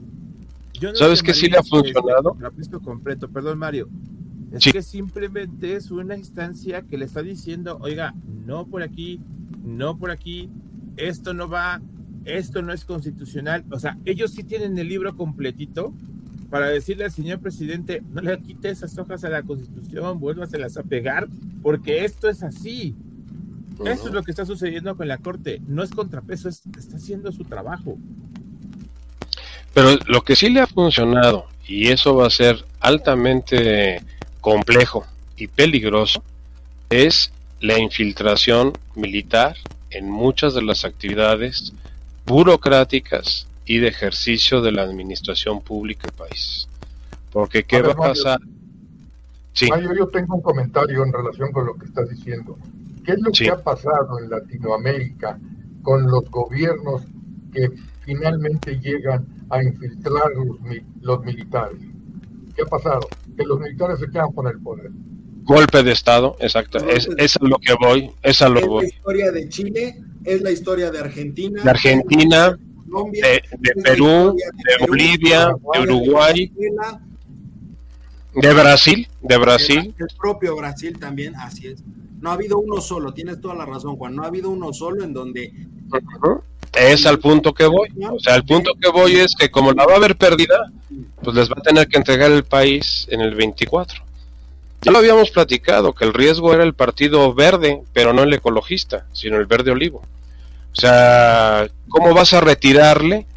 [0.96, 2.36] ¿Sabes que sí le ha funcionado?
[2.84, 3.88] completo, perdón Mario.
[4.52, 8.14] Es que simplemente es una instancia que le está diciendo, oiga,
[8.46, 9.22] no por aquí,
[9.64, 10.50] no por aquí,
[10.98, 11.82] esto no va,
[12.26, 13.64] esto no es constitucional.
[13.72, 15.94] O sea, ellos sí tienen el libro completito
[16.50, 20.84] para decirle al señor presidente, no le quite esas hojas a la constitución, vuélvaselas a
[20.84, 21.30] pegar,
[21.64, 22.94] porque esto es así.
[23.86, 25.62] Eso es lo que está sucediendo con la Corte.
[25.66, 27.98] No es contrapeso, está haciendo su trabajo.
[29.74, 34.04] Pero lo que sí le ha funcionado, y eso va a ser altamente
[34.42, 35.06] complejo
[35.38, 36.24] y peligroso
[36.90, 37.32] es
[37.62, 39.56] la infiltración militar
[39.92, 41.74] en muchas de las actividades
[42.26, 46.68] burocráticas y de ejercicio de la administración pública del país.
[47.32, 48.40] Porque ¿qué va a pasar?
[49.54, 49.68] Sí.
[49.98, 52.58] yo tengo un comentario en relación con lo que estás diciendo.
[53.06, 55.40] ¿Qué es lo que ha pasado en Latinoamérica
[55.82, 57.04] con los gobiernos
[57.54, 57.70] que
[58.02, 60.58] finalmente llegan a infiltrar los,
[61.02, 61.91] los militares?
[62.56, 63.08] ¿Qué ha pasado?
[63.38, 64.92] Que los militares se quedan con el poder.
[65.44, 66.78] Golpe de Estado, exacto.
[66.78, 68.12] es, es a lo que voy.
[68.22, 68.84] Es a lo es voy.
[68.84, 71.64] la historia de Chile, es la historia de Argentina.
[71.64, 72.58] De Argentina, de,
[72.90, 73.26] Colombia,
[73.58, 76.52] de, Perú, de, Bolivia, de Uruguay.
[78.34, 79.96] De Brasil, de Brasil.
[79.98, 81.84] El propio Brasil también, así es.
[82.22, 84.16] No ha habido uno solo, tienes toda la razón, Juan.
[84.16, 85.52] No ha habido uno solo en donde
[86.74, 87.90] es al punto que voy.
[88.10, 90.72] O sea, el punto que voy es que como la va a haber pérdida,
[91.24, 94.04] pues les va a tener que entregar el país en el 24.
[94.82, 99.06] Ya lo habíamos platicado, que el riesgo era el partido verde, pero no el ecologista,
[99.14, 100.02] sino el verde olivo.
[100.72, 103.28] O sea, ¿cómo vas a retirarle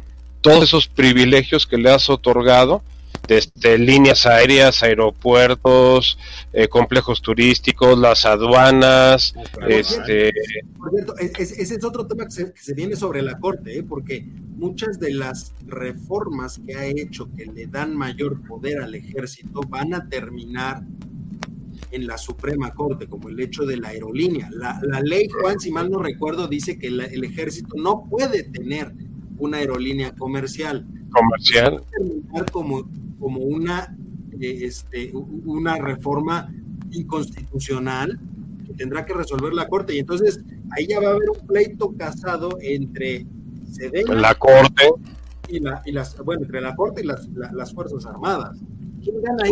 [0.41, 2.81] todos esos privilegios que le has otorgado
[3.27, 6.17] desde líneas aéreas, aeropuertos,
[6.53, 9.33] eh, complejos turísticos, las aduanas.
[9.67, 10.33] este...
[10.77, 13.83] Por cierto, ese es otro tema que se, viene sobre la Corte, ¿eh?
[13.83, 19.61] porque muchas de las reformas que ha hecho que le dan mayor poder al ejército
[19.67, 20.83] van a terminar
[21.91, 24.49] en la Suprema Corte, como el hecho de la aerolínea.
[24.51, 28.93] La, ley, Juan, si mal no recuerdo, dice que el ejército no puede tener
[29.37, 30.85] una aerolínea comercial.
[31.11, 31.83] Comercial.
[31.91, 32.89] Terminar como
[33.25, 33.97] como una,
[34.39, 36.47] eh, este, una reforma
[36.91, 38.19] inconstitucional
[38.67, 39.95] que tendrá que resolver la Corte.
[39.95, 40.41] Y entonces
[40.77, 43.25] ahí ya va a haber un pleito casado entre
[43.71, 44.91] Sedena la Corte
[45.47, 48.59] y, la, y las, bueno, entre la Corte y las, las Fuerzas Armadas.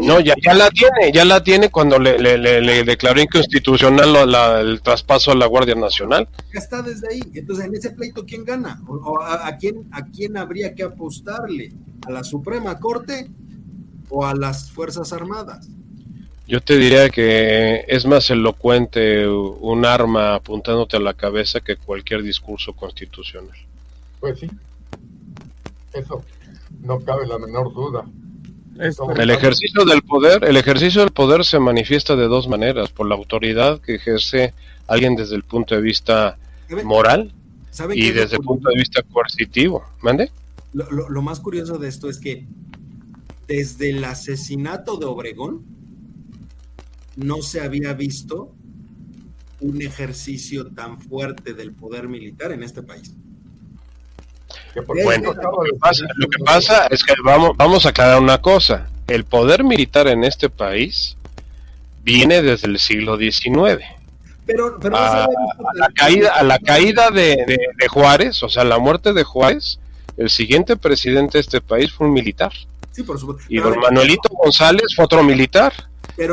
[0.04, 4.62] No, ya, ya la tiene, ya la tiene cuando le, le, le, declaró inconstitucional la,
[4.62, 6.28] el traspaso a la Guardia Nacional.
[6.54, 7.22] Ya está desde ahí.
[7.34, 8.84] Entonces, en ese pleito, ¿quién gana?
[8.88, 11.74] ¿O, a, a, quién, ¿A quién habría que apostarle?
[12.06, 13.32] ¿A la Suprema Corte
[14.14, 15.68] o a las Fuerzas Armadas.
[16.48, 22.22] Yo te diría que es más elocuente un arma apuntándote a la cabeza que cualquier
[22.22, 23.58] discurso constitucional.
[24.20, 24.50] Pues sí,
[25.94, 26.24] eso
[26.82, 28.06] no cabe la menor duda.
[29.18, 33.16] El ejercicio del poder, el ejercicio del poder se manifiesta de dos maneras, por la
[33.16, 34.54] autoridad que ejerce
[34.88, 36.38] alguien desde el punto de vista
[36.84, 37.34] moral
[37.94, 39.84] y desde el punto de vista coercitivo.
[40.02, 40.32] ¿Mande?
[40.74, 42.46] Lo, más curioso de esto es que
[43.48, 45.66] desde el asesinato de Obregón
[47.16, 48.56] no se había visto
[49.60, 53.16] un ejercicio tan fuerte del poder militar en este país.
[55.04, 58.90] Bueno, lo que, pasa, es que vamos, vamos a aclarar una cosa.
[59.08, 61.16] El poder militar en este país
[62.04, 63.84] viene desde el siglo XIX.
[64.46, 65.28] Pero, a,
[65.76, 67.58] la caída, a la caída de,
[67.90, 69.80] Juárez, o sea, la muerte de Juárez,
[70.18, 72.52] el siguiente presidente de este país fue un militar.
[72.94, 73.44] Sí, por supuesto.
[73.50, 75.74] Y don Manuelito González fue otro militar.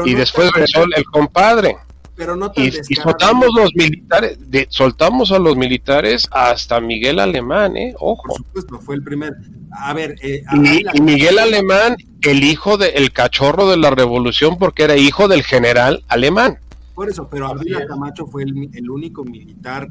[0.05, 1.77] y después regresó el compadre.
[2.21, 4.39] Pero no y, soltamos los militares,
[4.69, 7.95] soltamos a los militares hasta Miguel Alemán, ¿eh?
[7.99, 8.25] Ojo.
[8.25, 9.33] Por supuesto, fue el primer.
[9.73, 14.99] A ver, eh, y, Miguel Alemán, el hijo del cachorro de la revolución, porque era
[14.99, 16.59] hijo del general alemán.
[16.95, 19.89] Por eso, pero Ávila Camacho fue el, único militar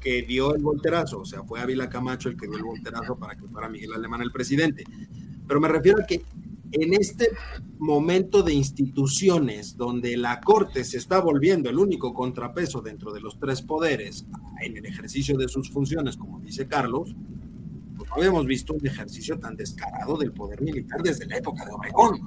[0.00, 3.34] que dio el volterazo, o sea, fue Ávila Camacho el que dio el volterazo para
[3.34, 4.84] que fuera Miguel Alemán el presidente.
[5.52, 6.22] Pero me refiero a que
[6.70, 7.28] en este
[7.78, 13.38] momento de instituciones donde la Corte se está volviendo el único contrapeso dentro de los
[13.38, 14.24] tres poderes
[14.62, 17.14] en el ejercicio de sus funciones, como dice Carlos,
[17.98, 21.72] pues no habíamos visto un ejercicio tan descarado del poder militar desde la época de
[21.72, 22.18] Obregón.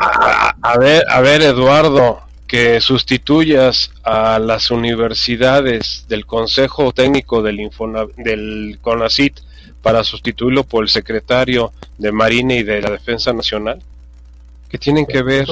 [0.00, 7.70] a, ver, a ver, Eduardo, que sustituyas a las universidades del Consejo Técnico del,
[8.16, 9.51] del CONACIT
[9.82, 13.82] para sustituirlo por el secretario de Marina y de la Defensa Nacional?
[14.68, 15.46] ¿Qué tienen que ver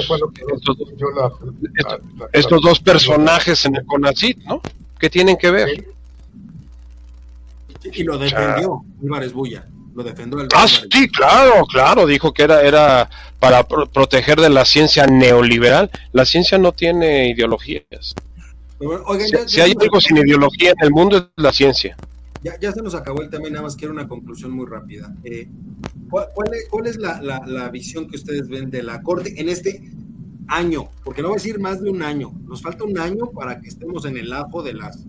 [2.33, 4.61] estos, dos personajes en el CONACIT, no?
[4.99, 5.85] ¿Qué tienen que ver?
[7.83, 9.65] Y lo defendió Álvarez Bulla.
[9.93, 12.07] Lo defendió Ah, sí, claro, claro.
[12.07, 13.09] Dijo que era, era
[13.39, 15.91] para proteger de la ciencia neoliberal.
[16.13, 18.15] La ciencia no tiene ideologías.
[19.47, 21.97] si hay algo sin ideología en el mundo es la ciencia.
[22.43, 25.13] Ya, se nos acabó el tema y nada más quiero una conclusión muy rápida.
[25.23, 25.47] Eh,
[26.09, 29.91] ¿cuál, es, la, visión que ustedes ven de la Corte en este
[30.47, 30.89] año?
[31.03, 32.31] Porque no va a decir más de un año.
[32.47, 35.05] Nos falta un año para que estemos en el ajo de las,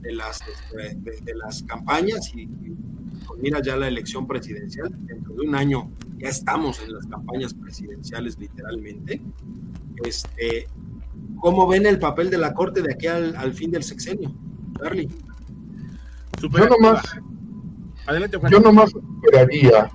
[0.00, 4.88] de las, este, de, las campañas y, pues mira ya la elección presidencial.
[5.06, 9.20] Dentro de un año ya estamos en las campañas presidenciales literalmente.
[10.04, 10.68] Este,
[11.40, 14.32] ¿Cómo ven el papel de la Corte de aquí al, al fin del sexenio?
[14.78, 15.08] Charlie
[16.42, 17.02] yo nomás,
[18.50, 19.90] yo nomás esperaría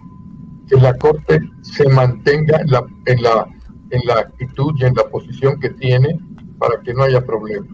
[0.67, 3.47] que la Corte se mantenga en la, en, la,
[3.89, 6.19] en la actitud y en la posición que tiene
[6.57, 7.67] para que no haya problema.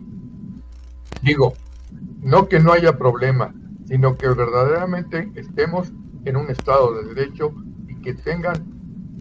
[1.22, 1.54] Digo,
[2.22, 3.54] no que no haya problema,
[3.86, 5.92] sino que verdaderamente estemos
[6.26, 7.54] en un estado de derecho
[7.88, 8.66] y que tengan,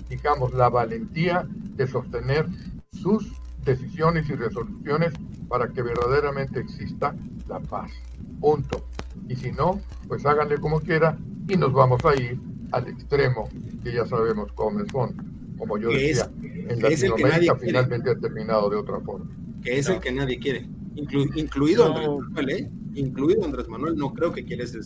[0.09, 2.47] digamos, la valentía de sostener
[2.93, 5.13] sus decisiones y resoluciones
[5.49, 7.15] para que verdaderamente exista
[7.49, 7.93] la paz.
[8.41, 8.85] Punto.
[9.29, 12.39] Y si no, pues háganle como quiera y nos vamos a ir
[12.73, 13.49] al extremo
[13.83, 15.15] que ya sabemos cómo son.
[15.59, 19.27] Como yo decía, en Latinoamérica finalmente ha terminado de otra forma.
[19.63, 22.71] Que es el que nadie quiere, incluido Andrés Manuel, ¿eh?
[22.95, 24.81] Incluido Andrés Manuel, no creo que quiera ese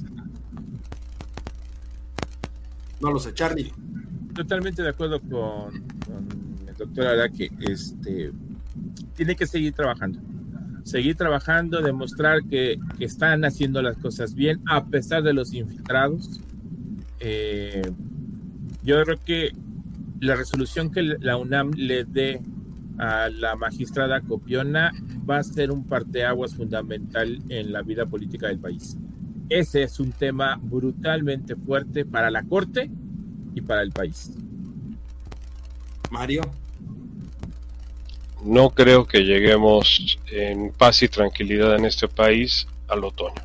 [3.00, 3.72] No lo sé, Charlie.
[4.34, 5.74] Totalmente de acuerdo con,
[6.66, 7.50] el doctor Araque.
[7.60, 8.32] Este,
[9.16, 10.20] tiene que seguir trabajando
[10.84, 16.40] seguir trabajando, demostrar que, están haciendo las cosas bien a pesar de los infiltrados.
[17.20, 17.82] Eh,
[18.82, 19.52] yo creo que
[20.20, 22.40] la resolución que la UNAM le dé
[22.98, 24.92] a la magistrada Copiona
[25.28, 28.96] va a ser un parteaguas fundamental en la vida política del país.
[29.48, 32.90] Ese es un tema brutalmente fuerte para la Corte
[33.54, 34.32] y para el país.
[36.10, 36.42] Mario
[38.43, 43.43] no creo que lleguemos en paz y tranquilidad en este país al otoño.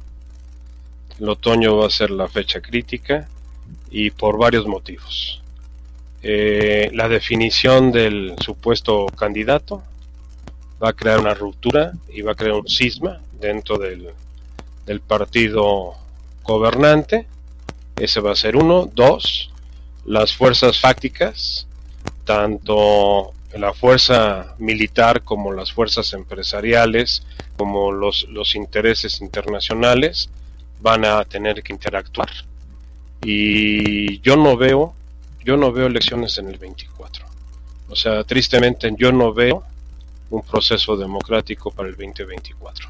[1.20, 3.28] El otoño va a ser la fecha crítica
[3.89, 5.41] y por varios motivos.
[6.22, 9.84] Eh, la definición del supuesto candidato
[10.82, 14.10] va a crear una ruptura y va a crear un cisma dentro del,
[14.86, 15.93] del partido
[16.43, 17.28] gobernante.
[17.96, 18.89] Ese va a ser uno.
[18.93, 19.52] Dos,
[20.06, 21.68] las fuerzas fácticas,
[22.26, 27.24] tanto la fuerza militar como las fuerzas empresariales,
[27.58, 30.30] como los, los intereses internacionales,
[30.82, 32.30] van a tener que interactuar.
[33.24, 34.93] Y yo no veo,
[35.43, 37.26] yo no veo elecciones en el 24.
[37.89, 39.64] O sea, tristemente yo no veo
[40.30, 42.89] un proceso democrático para el 2024.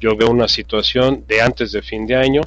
[0.00, 2.42] Yo veo una situación de antes de fin de año,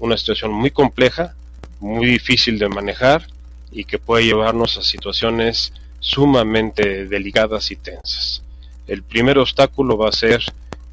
[0.00, 1.34] una situación muy compleja,
[1.80, 3.26] muy difícil de manejar
[3.70, 5.72] y que puede llevarnos a situaciones
[6.06, 8.40] sumamente delicadas y tensas.
[8.86, 10.40] El primer obstáculo va a ser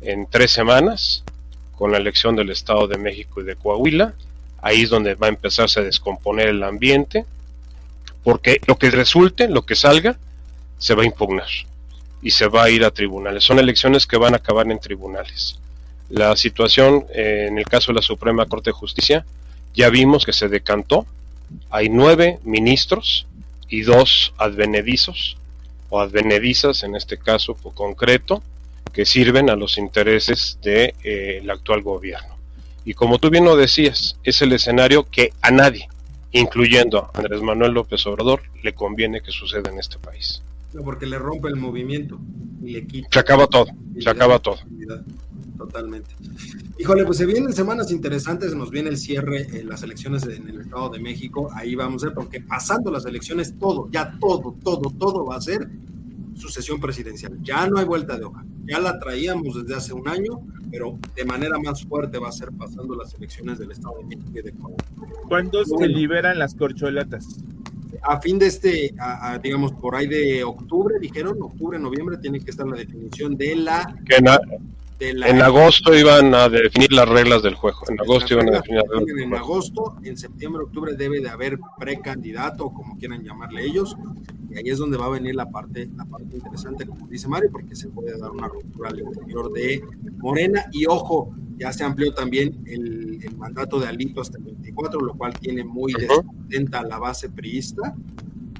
[0.01, 1.23] en tres semanas,
[1.77, 4.15] con la elección del Estado de México y de Coahuila.
[4.59, 7.25] Ahí es donde va a empezarse a descomponer el ambiente,
[8.23, 10.17] porque lo que resulte, lo que salga,
[10.79, 11.49] se va a impugnar
[12.23, 13.43] y se va a ir a tribunales.
[13.43, 15.59] Son elecciones que van a acabar en tribunales.
[16.09, 19.25] La situación eh, en el caso de la Suprema Corte de Justicia,
[19.75, 21.05] ya vimos que se decantó.
[21.69, 23.27] Hay nueve ministros
[23.69, 25.37] y dos advenedizos
[25.89, 28.41] o advenedizas en este caso concreto
[28.91, 32.35] que sirven a los intereses del de, eh, actual gobierno.
[32.85, 35.87] Y como tú bien lo decías, es el escenario que a nadie,
[36.31, 40.41] incluyendo a Andrés Manuel López Obrador, le conviene que suceda en este país.
[40.73, 42.19] No, porque le rompe el movimiento
[42.63, 43.07] y le quita.
[43.11, 43.67] Se acaba todo,
[43.99, 44.57] se acaba todo.
[45.57, 46.09] Totalmente.
[46.79, 50.61] Híjole, pues se vienen semanas interesantes, nos viene el cierre en las elecciones en el
[50.61, 54.89] Estado de México, ahí vamos a ver, porque pasando las elecciones, todo, ya todo, todo,
[54.97, 55.69] todo va a ser
[56.35, 57.37] sucesión presidencial.
[57.43, 58.43] Ya no hay vuelta de hoja.
[58.65, 60.41] Ya la traíamos desde hace un año,
[60.71, 64.31] pero de manera más fuerte va a ser pasando las elecciones del Estado de México
[64.33, 64.77] y de Ecuador.
[65.27, 67.43] ¿Cuándo se liberan las corcholatas?
[68.01, 68.93] A fin de este,
[69.43, 73.95] digamos, por ahí de octubre, dijeron, octubre, noviembre, tiene que estar la definición de la...
[74.05, 74.17] Que
[74.99, 77.79] en agosto iban a definir las reglas del juego.
[77.89, 79.25] En agosto iban a definir las reglas.
[79.25, 83.95] En agosto, en septiembre, octubre debe de haber precandidato, como quieran llamarle ellos,
[84.49, 87.49] y ahí es donde va a venir la parte, la parte interesante, como dice Mario,
[87.51, 89.81] porque se puede dar una ruptura al interior de
[90.17, 90.65] Morena.
[90.71, 93.03] Y ojo, ya se amplió también el,
[93.37, 97.95] mandato de Alito hasta el 24, lo cual tiene muy descontenta la base priista.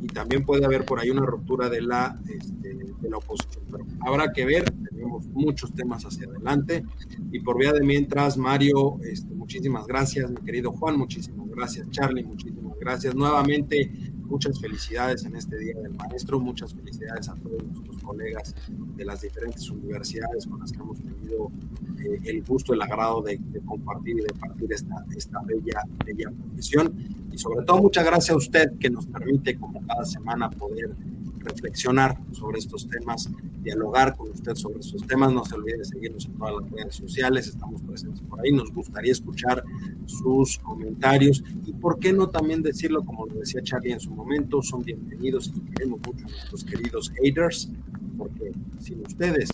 [0.03, 3.63] Y también puede haber por ahí una ruptura de la, este, de la oposición.
[3.71, 6.83] Pero habrá que ver, tenemos muchos temas hacia adelante.
[7.31, 12.25] Y por vía de mientras, Mario, este, muchísimas gracias, mi querido Juan, muchísimas gracias, Charlie,
[12.25, 13.15] muchísimas gracias.
[13.15, 13.91] Nuevamente,
[14.33, 19.21] muchas felicidades en este Día del Maestro, muchas felicidades a todos nuestros colegas de las
[19.21, 21.51] diferentes universidades con las que hemos tenido
[21.99, 26.95] eh, el gusto, el agrado de, compartir y de partir esta, esta bella, bella profesión.
[27.31, 30.95] Y sobre todo, muchas gracias a usted que nos permite, como cada semana, poder
[31.43, 33.29] reflexionar sobre estos temas,
[33.61, 35.31] dialogar con usted sobre estos temas.
[35.33, 38.51] No se olvide de seguirnos en todas las redes sociales, estamos presentes por ahí.
[38.51, 39.63] Nos gustaría escuchar
[40.05, 44.61] sus comentarios y, ¿por qué no también decirlo, como lo decía Charlie en su momento,
[44.61, 47.69] son bienvenidos y queremos mucho a nuestros queridos haters,
[48.17, 49.49] porque sin ustedes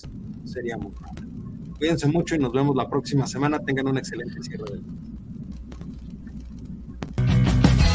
[0.45, 1.29] seríamos nada.
[1.77, 3.57] Cuídense mucho y nos vemos la próxima semana.
[3.59, 4.83] Tengan un excelente cierre del.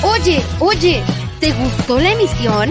[0.03, 1.03] Oye, oye,
[1.39, 2.71] ¿te gustó la emisión?